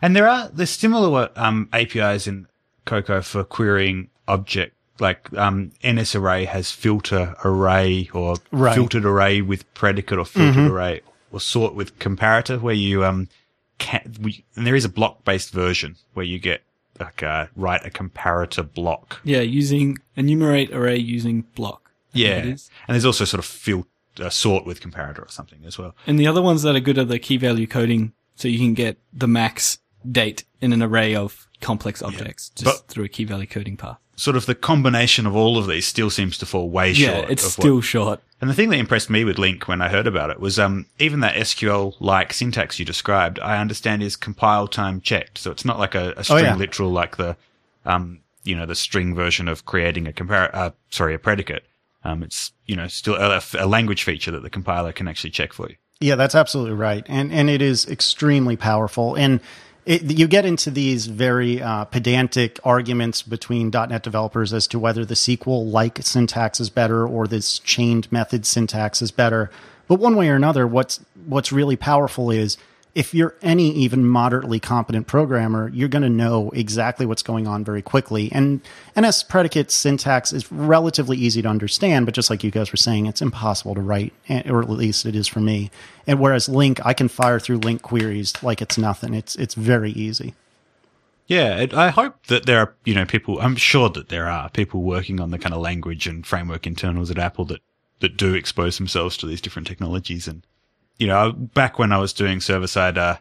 [0.03, 2.47] And there are there's similar um, APIs in
[2.85, 4.75] Cocoa for querying object.
[5.01, 8.71] Like um, NS array has filter array or Right.
[8.71, 8.75] Mm-hmm.
[8.75, 11.01] filtered array with predicate or filtered array
[11.33, 13.29] or sort with comparator where you um
[13.79, 16.63] can we, and there is a block based version where you get
[17.01, 19.21] like uh, write a comparator block.
[19.25, 21.91] Yeah, using enumerate array using block.
[22.15, 22.71] I Yeah, it is.
[22.87, 23.87] and there's also sort of fil-
[24.21, 25.95] uh, sort with comparator or something as well.
[26.07, 28.75] And the other ones that are good are the key value coding, so you can
[28.75, 29.79] get the max
[30.11, 33.99] date in an array of complex objects just But- through a key value coding path.
[34.17, 37.25] Sort of the combination of all of these still seems to fall way Yeah, short.
[37.27, 38.21] Yeah, it's of what- still short.
[38.41, 40.87] And the thing that impressed me with LINQ when I heard about it was um,
[40.99, 45.39] even that SQL like syntax you described, I understand is compile time checked.
[45.39, 46.55] So it's not like a, a string yeah.
[46.55, 47.37] literal like the,
[47.87, 51.65] um, you know, the string version of creating a compar- uh, sorry, a predicate.
[52.05, 55.53] Um, it's, you know, still a, a language feature that the compiler can actually check
[55.53, 55.77] for you.
[56.01, 59.15] Yeah, that's absolutely right, and and it is extremely powerful.
[59.15, 59.41] And
[59.87, 65.05] it, you get into these very uh, pedantic arguments between .NET developers as to whether
[65.05, 69.51] the SQL-like syntax is better or this chained method syntax is better.
[69.87, 72.57] But one way or another, what's what's really powerful is
[72.95, 77.65] if you're any even moderately competent programmer, you're going to know exactly what's going on
[77.65, 78.31] very quickly.
[78.31, 78.61] And
[78.99, 83.07] NS predicate syntax is relatively easy to understand, but just like you guys were saying,
[83.07, 85.71] it's impossible to write, eh, or at least it is for me.
[86.07, 89.15] And whereas LINQ, I can fire through LINQ queries like it's nothing.
[89.15, 90.35] It's it's very easy.
[91.27, 94.83] Yeah, I hope that there are, you know, people, I'm sure that there are people
[94.83, 97.63] working on the kind of language and framework internals at Apple that,
[98.01, 100.29] that do expose themselves to these different technologies.
[100.29, 100.47] And,
[100.99, 103.17] you know, back when I was doing server side, uh,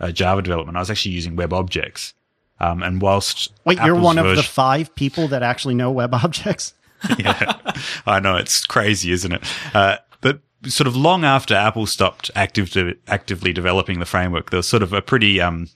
[0.00, 2.14] uh, Java development, I was actually using web objects.
[2.60, 6.14] Um, and whilst Wait, you're Apple's one of the five people that actually know web
[6.24, 6.74] objects.
[7.18, 7.60] yeah,
[8.06, 9.42] I know it's crazy, isn't it?
[9.74, 14.58] Uh, but sort of long after Apple stopped active de- actively developing the framework, there
[14.58, 15.68] was sort of a pretty um,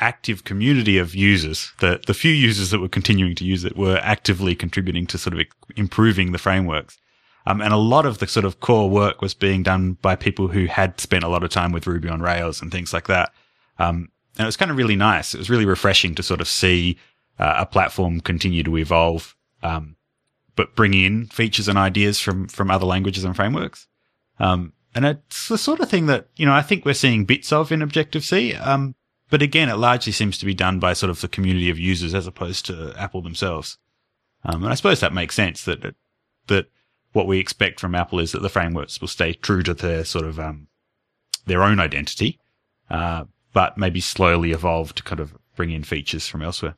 [0.00, 1.72] active community of users.
[1.80, 5.38] The the few users that were continuing to use it were actively contributing to sort
[5.38, 5.46] of
[5.76, 6.96] improving the frameworks.
[7.46, 10.48] Um, and a lot of the sort of core work was being done by people
[10.48, 13.32] who had spent a lot of time with Ruby on Rails and things like that.
[13.78, 15.34] Um, and it was kind of really nice.
[15.34, 16.98] It was really refreshing to sort of see
[17.38, 19.34] uh, a platform continue to evolve.
[19.62, 19.96] Um,
[20.58, 23.86] but bring in features and ideas from from other languages and frameworks.
[24.40, 27.52] Um, and it's the sort of thing that you know I think we're seeing bits
[27.52, 28.54] of in Objective C.
[28.54, 28.96] Um,
[29.30, 32.12] but again, it largely seems to be done by sort of the community of users
[32.12, 33.78] as opposed to Apple themselves.
[34.44, 35.94] Um, and I suppose that makes sense that
[36.48, 36.66] that
[37.12, 40.24] what we expect from Apple is that the frameworks will stay true to their sort
[40.24, 40.68] of um,
[41.46, 42.38] their own identity,
[42.90, 46.76] uh, but maybe slowly evolve to kind of bring in features from elsewhere.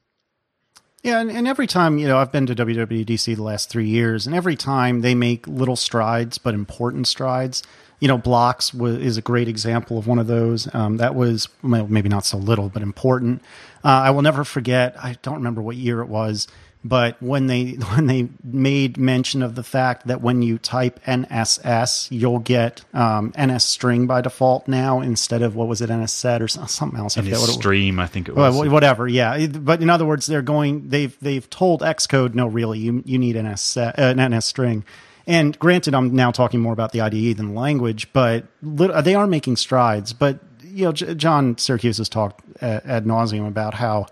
[1.02, 4.26] Yeah, and, and every time, you know, I've been to WWDC the last three years,
[4.26, 7.62] and every time they make little strides, but important strides.
[8.00, 10.72] You know, blocks is a great example of one of those.
[10.74, 13.42] Um, that was well, maybe not so little, but important.
[13.84, 14.94] Uh, I will never forget.
[15.02, 16.48] I don't remember what year it was,
[16.84, 22.08] but when they when they made mention of the fact that when you type NSS,
[22.10, 26.40] you'll get um, NS string by default now instead of what was it NS set
[26.42, 27.16] or something else.
[27.16, 27.62] I In forget his what it was.
[27.62, 28.56] stream, I think it was.
[28.68, 29.46] Whatever, yeah.
[29.46, 30.88] But in other words, they're going.
[30.88, 34.46] They've they've told Xcode, no, really, you you need an S set, uh, an NS
[34.46, 34.84] string.
[35.26, 39.26] And granted, I'm now talking more about the IDE than the language, but they are
[39.26, 40.12] making strides.
[40.12, 44.06] But you know, John Siracusa has talked uh, ad nauseum about how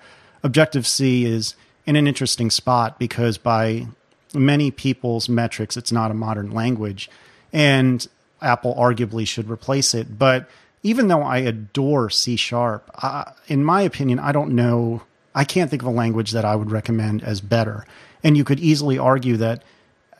[0.44, 1.54] Objective C is
[1.88, 3.86] in an interesting spot because by
[4.34, 7.08] many people's metrics, it's not a modern language,
[7.50, 8.06] and
[8.42, 10.18] Apple arguably should replace it.
[10.18, 10.50] But
[10.82, 15.00] even though I adore C sharp, uh, in my opinion, I don't know.
[15.34, 17.86] I can't think of a language that I would recommend as better.
[18.22, 19.62] And you could easily argue that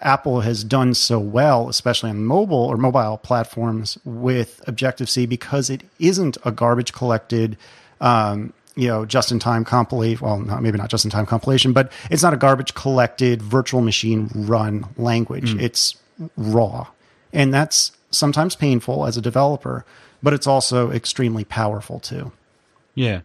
[0.01, 5.69] Apple has done so well, especially on mobile or mobile platforms with Objective C, because
[5.69, 7.59] it isn't a garbage collected,
[8.01, 10.25] um, you know, just in time compilation.
[10.25, 13.81] Well, not, maybe not just in time compilation, but it's not a garbage collected virtual
[13.81, 15.55] machine run language.
[15.61, 15.97] It's
[16.37, 16.87] raw.
[17.33, 19.85] And that's sometimes painful as a developer,
[20.23, 22.31] but it's also extremely powerful too.
[22.95, 23.23] Yeah.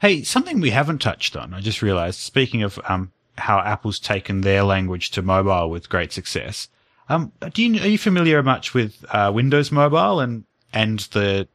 [0.00, 1.52] Hey, something we haven't touched on.
[1.52, 2.18] I just realized.
[2.20, 6.68] Speaking of um, how Apple's taken their language to mobile with great success.
[7.10, 11.48] Um, do you are you familiar much with uh, Windows Mobile and and the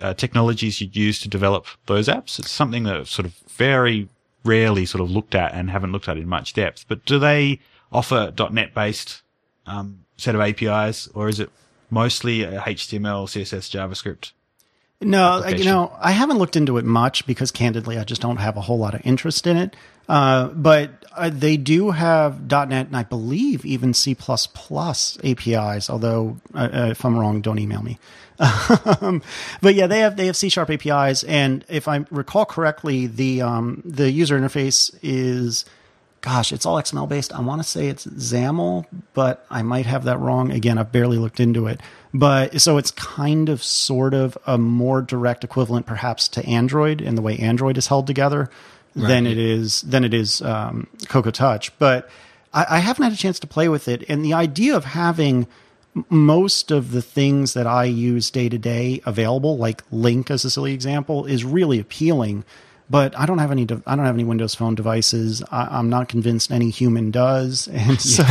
[0.00, 2.38] uh, technologies you'd use to develop those apps?
[2.38, 4.08] It's something that sort of very
[4.44, 6.86] rarely sort of looked at and haven't looked at in much depth.
[6.88, 7.60] But do they
[7.92, 9.22] offer .NET based
[9.66, 11.50] um, set of APIs, or is it
[11.90, 14.32] mostly HTML, CSS, JavaScript?
[15.00, 18.38] No, uh, you know, I haven't looked into it much because candidly, I just don't
[18.38, 19.76] have a whole lot of interest in it.
[20.08, 26.58] Uh, but uh, they do have .NET and I believe even C++ APIs, although uh,
[26.58, 27.98] uh, if I'm wrong, don't email me.
[29.00, 29.22] um,
[29.62, 33.42] but yeah, they have they have C sharp APIs, and if I recall correctly, the
[33.42, 35.64] um, the user interface is
[36.20, 37.32] gosh, it's all XML based.
[37.32, 40.50] I want to say it's XAML, but I might have that wrong.
[40.50, 41.80] Again, I've barely looked into it.
[42.14, 47.18] But so it's kind of sort of a more direct equivalent perhaps to Android and
[47.18, 48.50] the way Android is held together
[48.94, 51.76] than it is than it is um, Cocoa Touch.
[51.78, 52.08] But
[52.52, 54.04] I, I haven't had a chance to play with it.
[54.08, 55.46] And the idea of having
[56.08, 60.50] most of the things that I use day to day available, like LINQ as a
[60.50, 62.44] silly example, is really appealing.
[62.90, 63.66] But I don't have any.
[63.66, 65.42] De- I don't have any Windows Phone devices.
[65.50, 68.22] I- I'm not convinced any human does, and so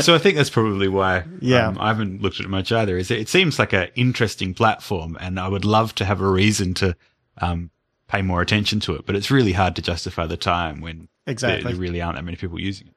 [0.00, 1.22] so I think that's probably why.
[1.40, 1.68] Yeah.
[1.68, 2.96] um, I haven't looked at it much either.
[2.98, 6.28] Is it, it seems like an interesting platform, and I would love to have a
[6.28, 6.96] reason to
[7.40, 7.70] um,
[8.08, 9.06] pay more attention to it.
[9.06, 11.62] But it's really hard to justify the time when Exactly.
[11.62, 12.94] there, there really aren't that many people using it.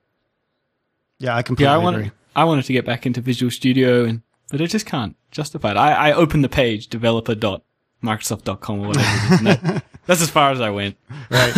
[1.19, 1.85] yeah, I completely Yeah, I agree.
[1.85, 5.69] wanted, I wanted to get back into Visual Studio, and but I just can't justify
[5.71, 5.77] it.
[5.77, 9.05] I, I opened the page developer.microsoft.com or whatever.
[9.07, 10.97] it is, and that- that's as far as I went.
[11.29, 11.55] right?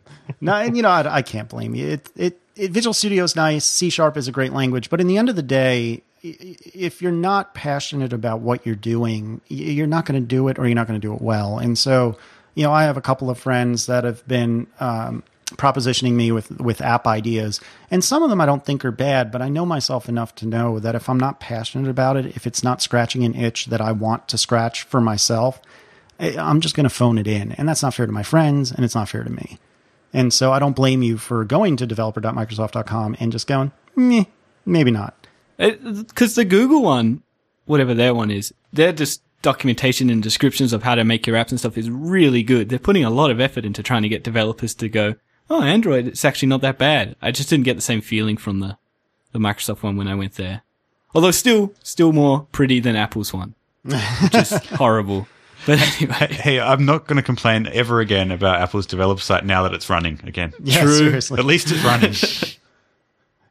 [0.40, 1.88] no, and you know, I, I can't blame you.
[1.88, 3.64] It, it, it, Visual Studio is nice.
[3.64, 7.12] C sharp is a great language, but in the end of the day, if you're
[7.12, 10.86] not passionate about what you're doing, you're not going to do it, or you're not
[10.86, 11.58] going to do it well.
[11.58, 12.16] And so,
[12.54, 15.22] you know, I have a couple of friends that have been um,
[15.52, 19.30] propositioning me with with app ideas, and some of them I don't think are bad,
[19.30, 22.46] but I know myself enough to know that if I'm not passionate about it, if
[22.46, 25.60] it's not scratching an itch that I want to scratch for myself,
[26.18, 27.52] I'm just going to phone it in.
[27.52, 29.58] And that's not fair to my friends and it's not fair to me.
[30.12, 34.24] And so I don't blame you for going to developer.microsoft.com and just going, meh,
[34.64, 35.26] maybe not.
[35.56, 37.22] Because the Google one,
[37.64, 41.50] whatever their one is, their just documentation and descriptions of how to make your apps
[41.50, 42.68] and stuff is really good.
[42.68, 45.16] They're putting a lot of effort into trying to get developers to go,
[45.50, 47.16] oh, Android, it's actually not that bad.
[47.20, 48.78] I just didn't get the same feeling from the,
[49.32, 50.62] the Microsoft one when I went there.
[51.14, 53.54] Although still, still more pretty than Apple's one,
[54.30, 55.28] Just horrible.
[55.66, 59.62] But anyway, Hey, I'm not going to complain ever again about Apple's developer site now
[59.62, 60.52] that it's running again.
[60.62, 60.96] Yeah, True.
[60.98, 61.38] seriously.
[61.38, 62.14] At least it's running.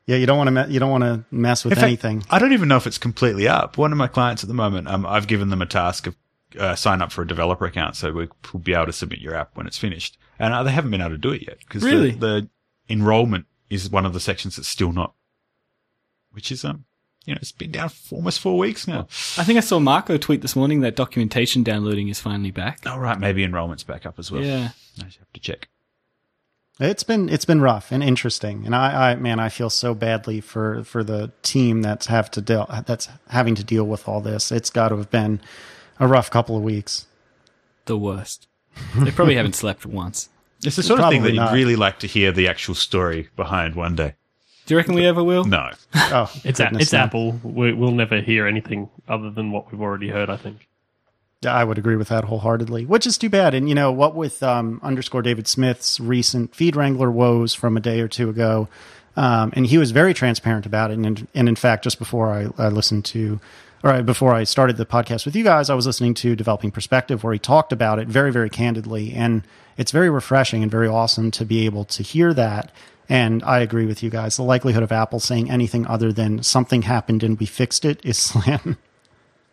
[0.05, 2.26] Yeah, you don't want to me- you don't want to mess with fact, anything.
[2.30, 3.78] I don't even know if it's completely up.
[3.78, 6.16] One of my clients at the moment, um, I've given them a task of
[6.59, 9.34] uh, sign up for a developer account, so we- we'll be able to submit your
[9.34, 10.18] app when it's finished.
[10.38, 12.11] And uh, they haven't been able to do it yet because Really?
[12.11, 12.49] the, the
[12.89, 15.14] enrollment is one of the sections that's still not,
[16.34, 16.84] which is um,
[17.26, 19.01] you know, it's been down for almost four weeks now.
[19.38, 22.80] I think I saw Marco tweet this morning that documentation downloading is finally back.
[22.86, 23.17] Oh, right.
[23.19, 24.43] maybe enrollment's back up as well.
[24.43, 24.69] Yeah.
[24.99, 25.69] I have to check.
[26.80, 30.41] It's been it's been rough and interesting, and I, I man, I feel so badly
[30.41, 34.51] for for the team that's have to deal that's having to deal with all this.
[34.51, 35.39] It's got to have been
[35.99, 37.05] a rough couple of weeks.
[37.86, 38.47] The worst.
[38.95, 40.30] They probably haven't slept once.
[40.65, 41.53] It's the sort of thing that you'd not.
[41.53, 44.15] really like to hear the actual story behind one day.
[44.66, 45.43] Do you reckon we ever will?
[45.43, 45.72] No.
[45.95, 46.99] Oh, It's a, it's no.
[46.99, 47.32] Apple.
[47.43, 50.30] We, we'll never hear anything other than what we've already heard.
[50.30, 50.68] I think.
[51.43, 53.53] Yeah, I would agree with that wholeheartedly, which is too bad.
[53.53, 57.82] And you know what, with um, underscore David Smith's recent feed wrangler woes from a
[57.82, 58.70] day or two ago,
[59.18, 60.97] um, and he was very transparent about it.
[60.97, 63.41] And, and in fact, just before I, I listened to,
[63.84, 67.24] or before I started the podcast with you guys, I was listening to Developing Perspective,
[67.26, 69.43] where he talked about it very, very candidly, and
[69.76, 72.72] it's very refreshing and very awesome to be able to hear that.
[73.10, 74.38] And I agree with you guys.
[74.38, 78.18] The likelihood of Apple saying anything other than something happened and we fixed it is
[78.20, 78.78] slim.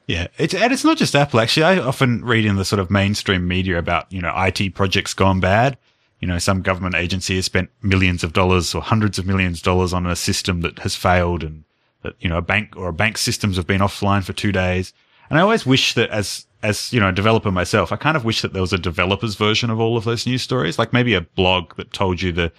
[0.06, 1.38] Yeah, it's and it's not just Apple.
[1.38, 5.14] Actually, I often read in the sort of mainstream media about you know IT projects
[5.14, 5.78] gone bad.
[6.18, 9.62] You know, some government agency has spent millions of dollars or hundreds of millions of
[9.62, 11.62] dollars on a system that has failed, and
[12.02, 14.92] that you know a bank or a bank systems have been offline for two days.
[15.28, 18.24] And I always wish that as as you know a developer myself, I kind of
[18.24, 21.14] wish that there was a developer's version of all of those news stories, like maybe
[21.14, 22.52] a blog that told you the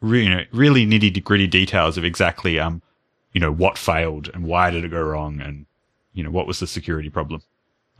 [0.00, 2.82] re- you know, really nitty gritty details of exactly um
[3.32, 5.66] you know what failed and why did it go wrong and
[6.14, 7.42] you know, what was the security problem?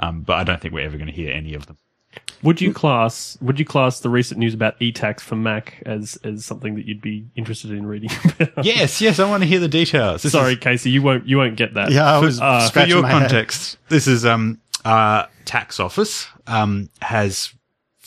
[0.00, 1.76] Um, but I don't think we're ever going to hear any of them.
[2.42, 6.44] Would you class Would you class the recent news about e-tax for Mac as as
[6.44, 8.10] something that you'd be interested in reading?
[8.40, 8.64] about?
[8.64, 10.22] yes, yes, I want to hear the details.
[10.22, 11.90] This Sorry, is- Casey, you won't you won't get that.
[11.92, 13.20] Yeah, I for, was uh, for your my head.
[13.20, 17.52] context, this is um, uh, tax office um, has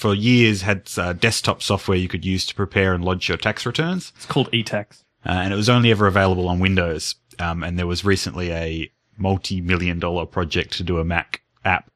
[0.02, 3.68] for years had uh, desktop software you could use to prepare and lodge your tax
[3.68, 4.12] returns.
[4.16, 5.06] It's called e-tax.
[5.24, 7.14] uh, and it was only ever available on Windows.
[7.38, 11.92] Um, and there was recently a multi-million dollar project to do a Mac app,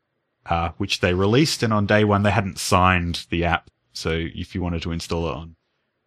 [0.45, 1.63] uh, which they released.
[1.63, 3.71] And on day one, they hadn't signed the app.
[3.91, 5.55] So if you wanted to install it on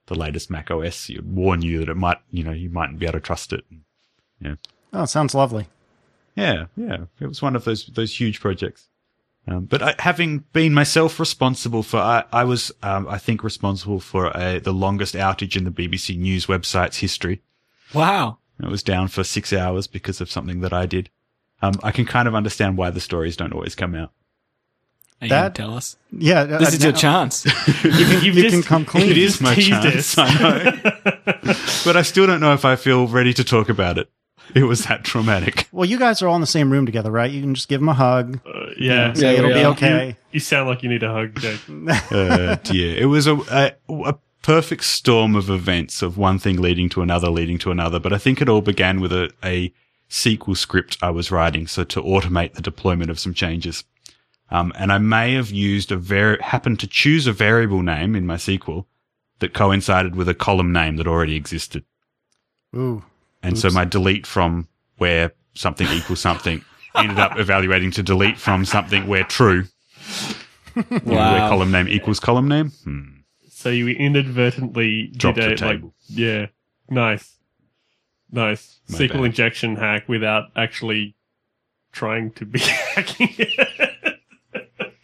[0.07, 3.01] the latest Mac OS, it would warn you that it might, you know, you mightn't
[3.01, 3.64] be able to trust it.
[4.40, 4.55] Yeah.
[4.92, 5.66] Oh, it sounds lovely.
[6.36, 6.66] Yeah.
[6.76, 7.07] Yeah.
[7.18, 8.86] It was one of those, those huge projects.
[9.49, 13.99] Um, but I, having been myself responsible for, I, I was, um, I think responsible
[14.01, 17.40] for a, the longest outage in the BBC News website's history.
[17.94, 18.38] Wow.
[18.62, 21.09] It was down for six hours because of something that I did.
[21.62, 24.12] Um, I can kind of understand why the stories don't always come out.
[25.20, 25.96] Are you That- gonna tell us?
[26.12, 27.44] Yeah, This uh, is your chance.
[27.84, 29.11] You've You just- can come clean.
[29.11, 30.18] It is my teased chance, us.
[30.18, 30.80] I know.
[31.84, 34.11] but I still don't know if I feel ready to talk about it.
[34.55, 35.68] It was that traumatic.
[35.72, 37.30] Well, you guys are all in the same room together, right?
[37.30, 38.40] You can just give them a hug.
[38.46, 40.07] Uh, yeah, Say Yeah, it'll we be okay.
[40.09, 41.61] You, you sound like you need a hug, Jake.
[42.11, 42.96] Uh, dear.
[42.96, 47.28] It was a, a, a perfect storm of events of one thing leading to another,
[47.28, 47.99] leading to another.
[47.99, 49.72] But I think it all began with a, a
[50.09, 51.66] SQL script I was writing.
[51.66, 53.84] So to automate the deployment of some changes.
[54.51, 58.26] Um, and I may have used a var- happened to choose a variable name in
[58.26, 58.86] my SQL
[59.40, 61.84] that coincided with a column name that already existed.
[62.74, 63.05] Ooh.
[63.49, 64.68] And so my delete from
[64.99, 66.62] where something equals something
[66.94, 69.64] ended up evaluating to delete from something where true,
[70.76, 71.49] you know, where Wow.
[71.49, 72.70] column name equals column name.
[72.84, 73.03] Hmm.
[73.51, 75.94] So you inadvertently Dropped did the a like, table.
[76.09, 76.46] yeah,
[76.88, 77.36] nice,
[78.30, 79.24] nice My SQL bad.
[79.24, 81.16] injection hack without actually
[81.90, 82.59] trying to be
[82.94, 84.18] hacking it.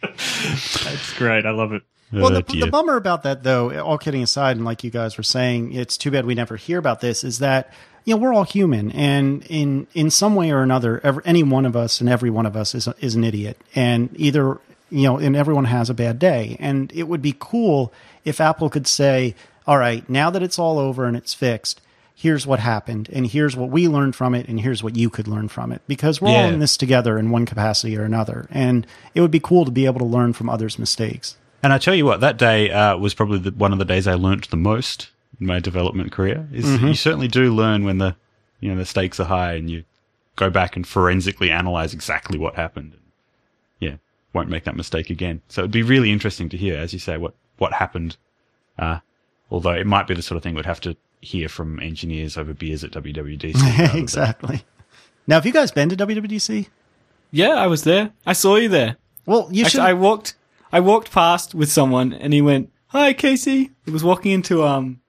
[0.03, 1.45] That's great.
[1.45, 1.83] I love it.
[2.11, 5.17] Well, Oh, the, the bummer about that, though, all kidding aside, and like you guys
[5.17, 7.23] were saying, it's too bad we never hear about this.
[7.23, 7.73] Is that
[8.05, 11.65] you know we're all human, and in in some way or another, every, any one
[11.65, 14.59] of us and every one of us is a- is an idiot, and either
[14.91, 17.91] you know, and everyone has a bad day, and it would be cool
[18.23, 19.35] if Apple could say,
[19.67, 21.81] "All right, now that it's all over and it's fixed."
[22.17, 25.27] Here's what happened, and here's what we learned from it, and here's what you could
[25.27, 25.81] learn from it.
[25.85, 29.39] Because we're all in this together in one capacity or another, and it would be
[29.41, 31.35] cool to be able to learn from others' mistakes.
[31.61, 34.07] And I tell you what, that day uh, was probably the, one of the days
[34.07, 36.47] I learnt the most my development career.
[36.51, 36.87] Is Mm-hmm.
[36.87, 38.15] you certainly do learn when the
[38.59, 39.83] you know the stakes are high and you
[40.35, 42.93] go back and forensically analyze exactly what happened.
[42.93, 43.01] And,
[43.79, 43.95] yeah,
[44.33, 45.41] won't make that mistake again.
[45.47, 48.17] So it'd be really interesting to hear, as you say, what what happened.
[48.77, 48.99] Uh,
[49.49, 52.53] although it might be the sort of thing we'd have to hear from engineers over
[52.53, 53.53] beers at WWDC.
[53.55, 54.63] rather than- exactly.
[55.27, 56.67] Now, have you guys been to WWDC?
[57.31, 58.11] Yeah, I was there.
[58.27, 58.97] I saw you there.
[59.25, 59.79] Well, you should.
[59.79, 60.35] Actually, I walked.
[60.71, 65.01] I walked past with someone, and he went, "Hi, Casey." He was walking into um,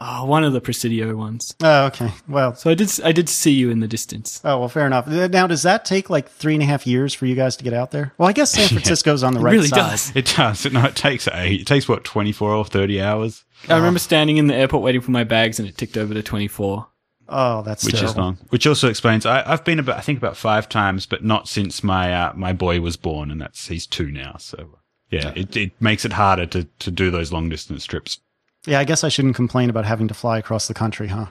[0.00, 1.54] oh, one of the Presidio ones.
[1.62, 2.10] oh, okay.
[2.28, 2.90] Well, So I did.
[3.04, 4.40] I did see you in the distance.
[4.44, 5.06] oh well, fair enough.
[5.06, 7.72] Now, does that take like three and a half years for you guys to get
[7.72, 8.12] out there?
[8.18, 9.52] Well, I guess San Francisco's on the right.
[9.54, 9.76] It really side.
[9.76, 10.12] does.
[10.16, 10.72] It does.
[10.72, 11.60] No, it takes eight.
[11.62, 15.00] It takes what twenty four or thirty hours, I remember standing in the airport waiting
[15.00, 16.86] for my bags, and it ticked over to twenty four.
[17.32, 18.10] Oh, that's which terrible.
[18.10, 18.38] is long.
[18.48, 21.84] Which also explains I, I've been about I think about five times, but not since
[21.84, 24.34] my uh, my boy was born, and that's he's two now.
[24.38, 24.78] So
[25.10, 28.18] yeah, it it makes it harder to to do those long distance trips.
[28.66, 31.26] Yeah, I guess I shouldn't complain about having to fly across the country, huh?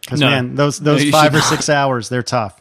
[0.00, 0.30] Because No.
[0.30, 2.58] man, those those you five should or six hours, they're tough.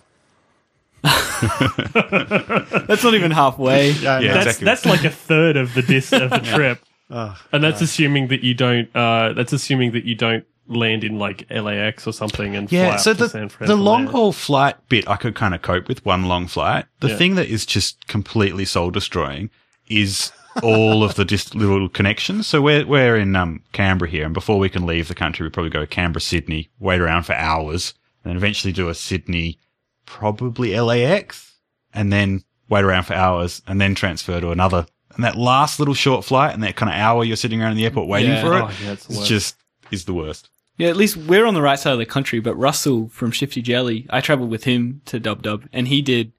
[1.04, 3.92] That's not even halfway.
[4.02, 4.34] Yeah, Yeah.
[4.34, 4.66] That's exactly.
[4.66, 8.54] that's like a third of the dis of the trip, and that's assuming that you
[8.54, 8.94] don't.
[8.96, 12.94] Uh, that's assuming that you don't land in like LAX or something and fly Yeah,
[12.94, 13.68] up so to the, San Fran.
[13.68, 14.12] the long there.
[14.14, 16.86] haul flight bit I could kind of cope with one long flight.
[17.00, 17.18] The Yeah.
[17.18, 19.50] thing that is just completely soul destroying
[19.90, 20.32] is
[20.64, 22.48] all of the just little connections.
[22.48, 25.50] So we're we're in um, Canberra here, and before we can leave the country, we
[25.50, 27.94] probably go to Canberra, Sydney, wait around for hours,
[28.24, 29.58] and then eventually do a Sydney,
[30.06, 31.56] probably LAX,
[31.94, 34.86] and then wait around for hours, and then transfer to another.
[35.16, 37.78] And that last little short flight, and that kind of hour you're sitting around in
[37.78, 38.42] the airport waiting Yeah.
[38.42, 39.56] for it, Oh, yeah, it's it's just
[39.92, 40.50] is the worst.
[40.78, 43.62] Yeah, at least we're on the right side of the country, but Russell from Shifty
[43.62, 46.32] Jelly, I travelled with him to Dub Dub, and he did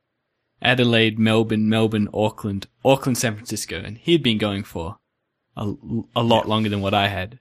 [0.63, 4.97] Adelaide, Melbourne, Melbourne, Auckland, Auckland, San Francisco, and he'd been going for
[5.57, 5.75] a,
[6.17, 7.39] a lot longer than what I had.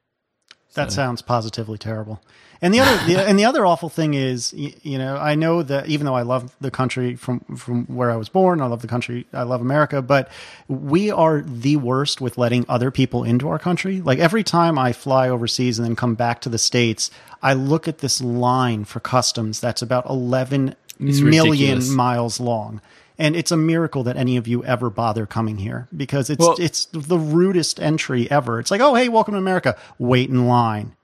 [0.74, 2.22] That sounds positively terrible.
[2.62, 5.64] And the other, the, and the other awful thing is, you, you know, I know
[5.64, 8.82] that even though I love the country from from where I was born, I love
[8.82, 10.30] the country, I love America, but
[10.68, 14.00] we are the worst with letting other people into our country.
[14.00, 17.10] Like every time I fly overseas and then come back to the states,
[17.42, 21.90] I look at this line for customs that's about eleven million ridiculous.
[21.90, 22.80] miles long.
[23.22, 26.56] And it's a miracle that any of you ever bother coming here because it's Well-
[26.60, 28.60] it's the rudest entry ever.
[28.60, 29.78] It's like, oh hey, welcome to America.
[30.00, 30.96] Wait in line.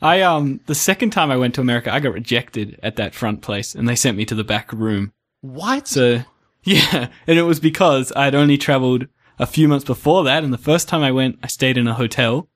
[0.00, 3.42] I um the second time I went to America, I got rejected at that front
[3.42, 5.12] place, and they sent me to the back room.
[5.42, 5.86] What?
[5.86, 6.22] So
[6.64, 9.06] yeah, and it was because I'd only travelled
[9.38, 11.94] a few months before that, and the first time I went, I stayed in a
[11.94, 12.48] hotel,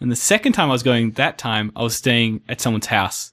[0.00, 3.32] and the second time I was going, that time I was staying at someone's house.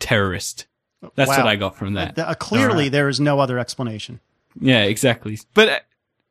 [0.00, 0.66] Terrorist.
[1.14, 1.38] That's Wow.
[1.38, 2.18] what I got from that.
[2.18, 4.20] Uh, clearly, there is no other explanation.
[4.60, 5.38] Yeah, exactly.
[5.54, 5.78] But uh,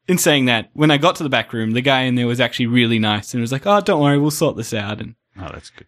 [0.08, 2.40] in saying that, when I got to the back room, the guy in there was
[2.40, 5.50] actually really nice and was like, "Oh, don't worry, we'll sort this out." And Oh,
[5.54, 5.88] that's good.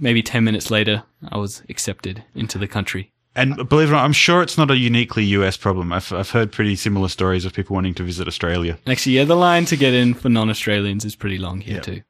[0.00, 3.10] maybe ten minutes later, I was accepted into the country.
[3.36, 5.92] And believe it or not, I'm sure it's not a uniquely US problem.
[5.92, 8.78] I've, I've heard pretty similar stories of people wanting to visit Australia.
[8.86, 11.80] Actually, yeah, the line to get in for non-Australians is pretty long here Yeah.
[11.80, 12.02] too.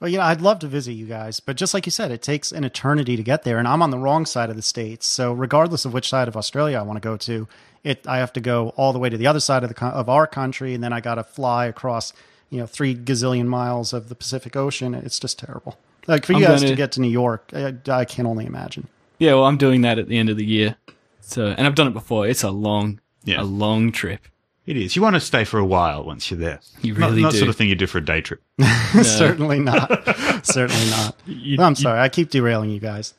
[0.00, 2.52] Well, yeah, I'd love to visit you guys, but just like you said, it takes
[2.52, 5.06] an eternity to get there, and I'm on the wrong side of the states.
[5.08, 7.48] So, regardless of which side of Australia I want to go to,
[7.82, 10.08] it I have to go all the way to the other side of the of
[10.08, 12.12] our country, and then I got to fly across,
[12.48, 14.94] you know, three gazillion miles of the Pacific Ocean.
[14.94, 15.76] It's just terrible.
[16.06, 18.46] Like for you I'm guys gonna- to get to New York, I, I can only
[18.46, 18.86] imagine.
[19.18, 20.76] Yeah, well, I'm doing that at the end of the year.
[21.20, 22.26] So, and I've done it before.
[22.28, 23.40] It's a long, Yeah.
[23.40, 24.20] a long trip.
[24.68, 24.94] It is.
[24.94, 26.60] You want to stay for a while once you're there.
[26.82, 27.38] You Not- really not, do.
[27.38, 28.42] sort of thing you do for a day trip.
[29.02, 29.88] Certainly not.
[30.44, 31.16] Certainly not.
[31.24, 31.98] You- I'm you- sorry.
[32.00, 33.14] I keep derailing you guys.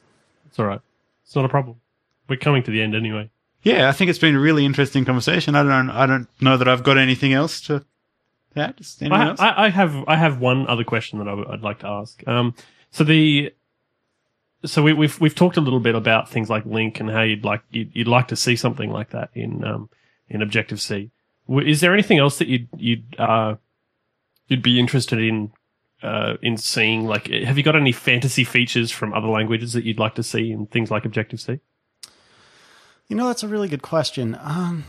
[0.47, 0.79] It's all right.
[1.23, 1.77] It's not a problem.
[2.27, 3.31] We're coming to the end anyway.
[3.63, 5.55] Yeah, I think it's been a really interesting conversation.
[5.55, 5.89] I don't.
[5.89, 7.83] I don't know that I've got anything else to
[8.55, 8.79] add.
[9.01, 9.39] Anyone I, else?
[9.39, 12.25] I, I have I have one other question that I w- I'd like to ask.
[12.27, 12.53] Um,
[12.91, 13.51] so the
[14.65, 17.43] so we, we've we've talked a little bit about things like LINQ and how you'd
[17.43, 19.89] like you'd, you'd like to see something like that in um,
[20.29, 21.09] in Objective C.
[21.49, 23.55] Is there anything else that you'd you'd uh,
[24.47, 25.51] you'd be interested in
[26.03, 27.05] uh, in seeing?
[27.05, 30.51] Like, have you got any fantasy features from other languages that you'd like to see
[30.51, 31.59] in things like Objective C?
[33.07, 34.37] You know, that's a really good question.
[34.39, 34.85] Um,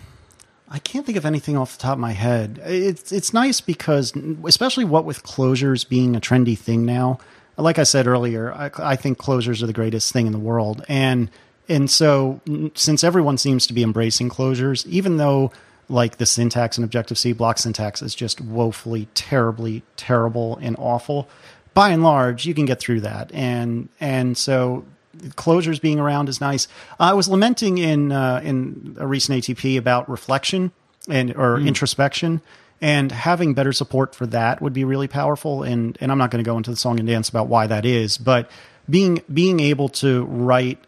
[0.69, 2.61] I can't think of anything off the top of my head.
[2.65, 4.13] It's it's nice because,
[4.45, 7.19] especially what with closures being a trendy thing now.
[7.57, 10.85] Like I said earlier, I, I think closures are the greatest thing in the world,
[10.89, 11.31] and
[11.69, 12.41] and so
[12.75, 15.51] since everyone seems to be embracing closures, even though
[15.91, 21.29] like the syntax in Objective C block syntax is just woefully, terribly, terrible and awful.
[21.75, 24.85] By and large, you can get through that, and and so
[25.31, 26.69] closures being around is nice.
[26.99, 30.73] I was lamenting in uh, in a recent ATP about reflection
[31.09, 32.41] and or introspection,
[32.81, 35.63] and having better support for that would be really powerful.
[35.63, 37.85] And and I'm not going to go into the song and dance about why that
[37.85, 38.51] is, but
[38.89, 40.79] being being able to write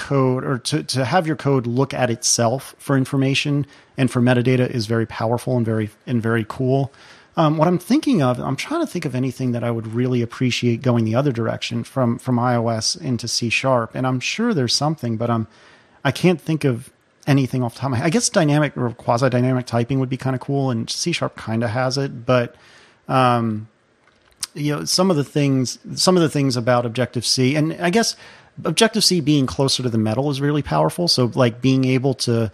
[0.00, 4.68] code or to, to have your code look at itself for information and for metadata
[4.68, 6.90] is very powerful and very and very cool.
[7.36, 10.20] Um, what I'm thinking of, I'm trying to think of anything that I would really
[10.20, 14.74] appreciate going the other direction from from iOS into C sharp, and I'm sure there's
[14.74, 15.46] something, but I'm
[16.04, 16.90] I can't think of
[17.26, 18.06] anything off the top of my head.
[18.06, 21.36] I guess dynamic or quasi dynamic typing would be kind of cool, and C sharp
[21.36, 22.56] kind of has it, but
[23.06, 23.68] um,
[24.54, 27.90] you know some of the things some of the things about objective c and i
[27.90, 28.16] guess
[28.64, 32.50] objective c being closer to the metal is really powerful so like being able to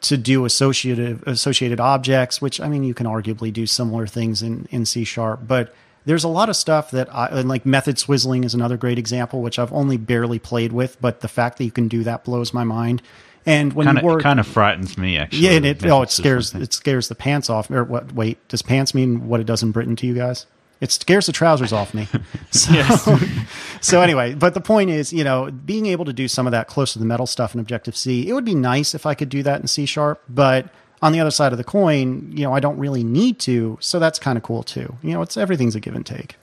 [0.00, 4.66] to do associative associated objects which i mean you can arguably do similar things in
[4.70, 5.74] in c sharp but
[6.04, 9.40] there's a lot of stuff that I and like method swizzling is another great example,
[9.40, 12.52] which I've only barely played with, but the fact that you can do that blows
[12.52, 13.02] my mind.
[13.44, 15.40] And when Kind you work, kind of frightens me actually.
[15.40, 17.70] yeah, and it oh, it scares it scares the pants off.
[17.70, 18.12] Or what?
[18.12, 20.46] Wait, does pants mean what it does in Britain to you guys?
[20.82, 22.08] It scares the trousers off me.
[22.50, 23.18] So,
[23.80, 26.68] so anyway, but the point is, you know, being able to do some of that
[26.68, 29.30] close to the metal stuff in Objective C, it would be nice if I could
[29.30, 30.68] do that in C sharp, but
[31.00, 33.98] on the other side of the coin, you know, I don't really need to, so
[33.98, 34.96] that's kind of cool too.
[35.02, 36.36] You know, it's everything's a give and take.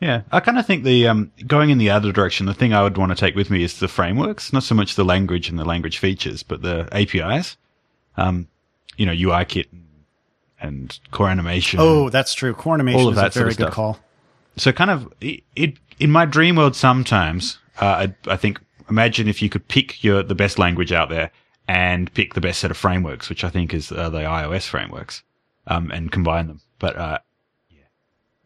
[0.00, 2.44] Yeah, I kind of think the um, going in the other direction.
[2.44, 4.96] The thing I would want to take with me is the frameworks, not so much
[4.96, 7.56] the language and the language features, but the APIs.
[8.18, 8.48] Um,
[8.98, 9.87] you know, UIKit and
[11.10, 11.78] core animation.
[11.80, 12.54] Oh, that's true.
[12.54, 13.74] Core animation All of is a that sort very of good stuff.
[13.74, 13.98] call.
[14.56, 19.28] So kind of it, it in my dream world sometimes uh, I, I think imagine
[19.28, 21.30] if you could pick your the best language out there
[21.68, 25.22] and pick the best set of frameworks, which I think is uh, the iOS frameworks,
[25.66, 26.60] um, and combine them.
[26.78, 27.18] But uh,
[27.70, 27.84] yeah,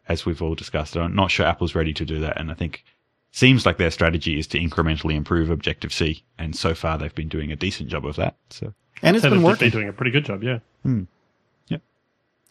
[0.07, 2.83] as we've all discussed, I'm not sure Apple's ready to do that, and I think
[3.31, 7.29] seems like their strategy is to incrementally improve Objective C, and so far they've been
[7.29, 8.35] doing a decent job of that.
[8.51, 9.41] So And it's So been working.
[9.41, 9.69] they've working.
[9.69, 10.59] been doing a pretty good job, yeah.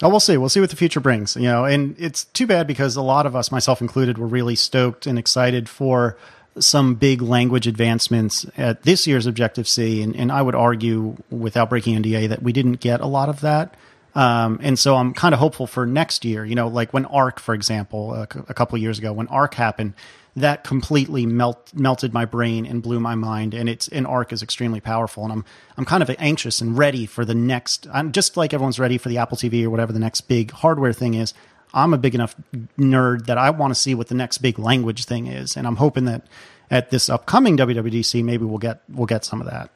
[0.02, 0.36] Oh, we'll see.
[0.36, 1.36] We'll see what the future brings.
[1.36, 4.56] You know, and it's too bad because a lot of us, myself included, were really
[4.56, 6.16] stoked and excited for
[6.58, 10.02] some big language advancements at this year's Objective C.
[10.02, 13.40] And, and I would argue, without breaking NDA, that we didn't get a lot of
[13.40, 13.74] that.
[14.14, 16.44] Um, and so I'm kind of hopeful for next year.
[16.44, 19.94] You know, like when ARC, for example, a, a couple years ago, when ARC happened,
[20.34, 23.52] that completely melt, melted my brain and blew my mind.
[23.52, 25.24] And it's an ARC is extremely powerful.
[25.24, 25.44] And I'm
[25.76, 27.86] I'm kind of anxious and ready for the next.
[27.92, 30.92] I'm just like everyone's ready for the Apple TV or whatever the next big hardware
[30.92, 31.34] thing is.
[31.74, 32.36] I'm a big enough
[32.78, 35.76] nerd that I want to see what the next big language thing is, and I'm
[35.76, 36.26] hoping that
[36.70, 39.70] at this upcoming WWDC maybe we'll get we'll get some of that.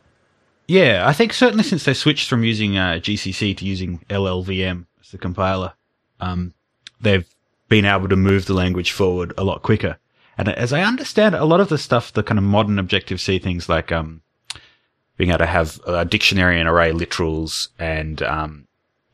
[0.68, 5.10] Yeah, I think certainly since they switched from using uh, GCC to using LLVM as
[5.10, 5.74] the compiler,
[6.20, 6.54] um,
[7.00, 7.26] they've
[7.68, 9.98] been able to move the language forward a lot quicker.
[10.38, 13.20] And as I understand it, a lot of the stuff, the kind of modern Objective
[13.20, 14.20] C things like um,
[15.16, 18.66] being able to have a dictionary and array literals and um,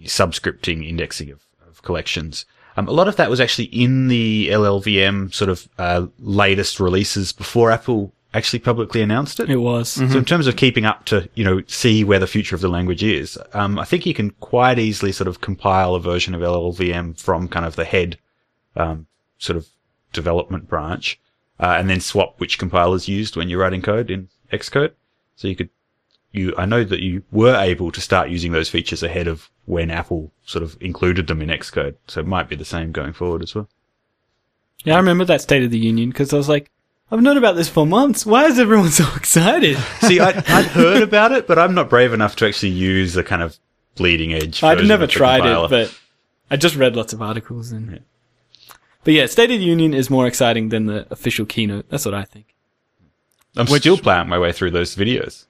[0.03, 2.45] subscripting indexing of, of collections.
[2.77, 7.33] Um, a lot of that was actually in the LLVM sort of uh, latest releases
[7.33, 9.51] before Apple actually publicly announced it.
[9.51, 9.91] It was.
[9.91, 12.69] So in terms of keeping up to, you know, see where the future of the
[12.69, 16.41] language is, um, I think you can quite easily sort of compile a version of
[16.41, 18.19] LLVM from kind of the head,
[18.75, 19.07] um,
[19.37, 19.69] sort of
[20.13, 21.21] development branch,
[21.61, 24.93] uh, and then swap which compilers used when you're writing code in Xcode.
[25.37, 25.71] So you could,
[26.31, 29.91] you, I know that you were able to start using those features ahead of when
[29.91, 31.97] Apple sort of included them in Xcode.
[32.07, 33.69] So it might be the same going forward as well.
[34.85, 36.71] Yeah, I remember that State of the Union because I was like,
[37.11, 38.25] I've known about this for months.
[38.25, 39.77] Why is everyone so excited?
[40.01, 43.23] See, I, I'd heard about it, but I'm not brave enough to actually use the
[43.23, 43.59] kind of
[43.95, 44.63] bleeding edge.
[44.63, 45.67] I'd never tried compiler.
[45.67, 46.01] it, but
[46.51, 48.03] I just read lots of articles and.
[49.05, 51.89] But yeah, State of the Union is more exciting than the official keynote.
[51.89, 52.55] That's what I think.
[53.57, 55.45] I'm still plowing my way through those videos.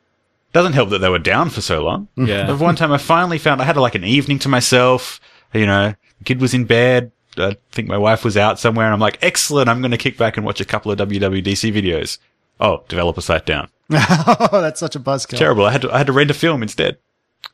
[0.52, 2.08] Doesn't help that they were down for so long.
[2.16, 2.50] Yeah.
[2.50, 5.20] Of one time I finally found I had like an evening to myself.
[5.54, 7.12] You know, the kid was in bed.
[7.38, 9.68] I think my wife was out somewhere, and I'm like, excellent.
[9.70, 12.18] I'm going to kick back and watch a couple of WWDC videos.
[12.60, 13.68] Oh, developer site down.
[13.90, 15.38] oh, that's such a buzzkill.
[15.38, 15.64] Terrible.
[15.64, 16.98] I had to I had to rent a film instead.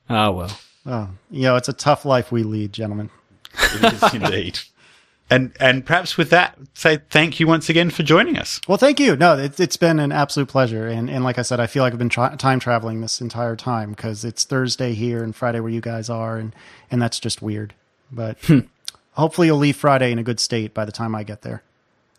[0.08, 0.58] Ah, well.
[0.86, 3.10] Oh, you know, it's a tough life we lead, gentlemen.
[3.74, 4.58] It is indeed.
[5.30, 8.60] And and perhaps with that, say thank you once again for joining us.
[8.66, 9.14] Well, thank you.
[9.16, 10.86] No, it, it's been an absolute pleasure.
[10.86, 13.54] And, and like I said, I feel like I've been tra- time traveling this entire
[13.56, 16.38] time because it's Thursday here and Friday where you guys are.
[16.38, 16.54] And,
[16.90, 17.74] and that's just weird.
[18.10, 18.60] But hmm.
[19.12, 21.62] hopefully you'll leave Friday in a good state by the time I get there.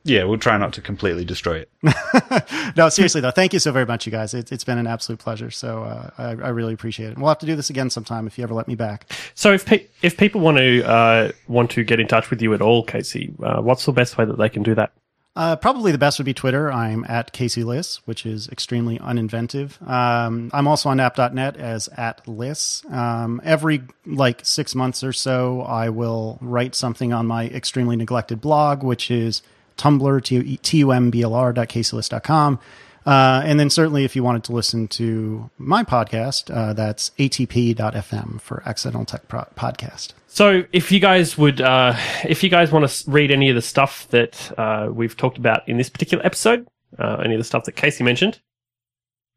[0.03, 1.69] Yeah, we'll try not to completely destroy it.
[2.75, 4.33] No, seriously though, thank you so very much, you guys.
[4.33, 5.49] It, it's been an absolute pleasure.
[5.51, 7.17] So uh, I, I really appreciate it.
[7.17, 9.11] We'll have to do this again sometime if you ever let me back.
[9.33, 12.53] So if pe- if people want to uh, want to get in touch with you
[12.53, 14.91] at all, Casey, uh, what's the best way that they can do that?
[15.35, 16.71] Uh, probably the best would be Twitter.
[16.71, 19.81] I'm at Casey Liss, which is extremely uninventive.
[19.87, 22.83] Um, I'm also on app.net as at Liss.
[22.89, 28.41] Um, every like six months or so, I will write something on my extremely neglected
[28.41, 29.41] blog, which is
[29.79, 30.21] Tumblr,
[30.61, 32.59] tumblr.caseyliss.com.
[33.05, 38.39] Uh, and then certainly if you wanted to listen to my podcast, uh, that's atp.fm
[38.41, 40.09] for Accidental Tech Pro- Podcast.
[40.27, 43.61] So if you guys would, uh, if you guys want to read any of the
[43.61, 46.67] stuff that uh, we've talked about in this particular episode,
[46.99, 48.39] uh, any of the stuff that Casey mentioned,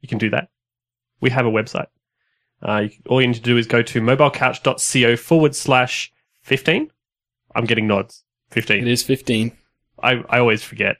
[0.00, 0.48] you can do that.
[1.20, 1.86] We have a website.
[2.60, 6.12] Uh, you, all you need to do is go to mobilecouch.co forward slash
[6.42, 6.90] 15.
[7.54, 8.24] I'm getting nods.
[8.50, 8.82] 15.
[8.82, 9.52] It is 15.
[10.02, 10.96] I, I always forget.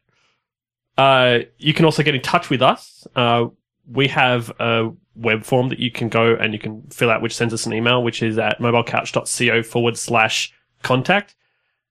[0.97, 3.07] Uh, you can also get in touch with us.
[3.17, 3.47] Uh,
[3.91, 7.35] we have a web form that you can go and you can fill out, which
[7.35, 11.35] sends us an email, which is at mobilecouch.co forward slash contact.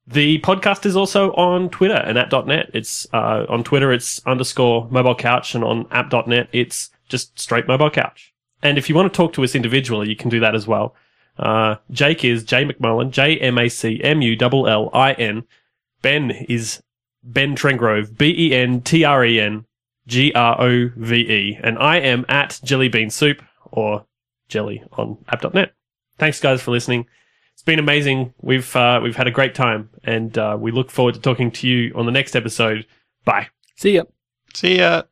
[0.07, 2.71] The podcast is also on Twitter and app.net.
[2.73, 7.89] It's, uh, on Twitter, it's underscore mobile couch and on app.net, it's just straight mobile
[7.89, 8.33] couch.
[8.63, 10.95] And if you want to talk to us individually, you can do that as well.
[11.37, 15.43] Uh, Jake is J MacMullin, J M A C M U L L I N
[16.01, 16.81] Ben is
[17.23, 19.65] Ben Trengrove, B E N T R E N
[20.07, 24.05] G R O V E, and I am at Jellybean Soup or
[24.47, 25.73] Jelly on app.net.
[26.17, 27.07] Thanks, guys, for listening.
[27.53, 28.33] It's been amazing.
[28.41, 31.67] We've uh, we've had a great time, and uh, we look forward to talking to
[31.67, 32.85] you on the next episode.
[33.23, 33.49] Bye.
[33.75, 34.03] See ya.
[34.53, 35.03] See ya.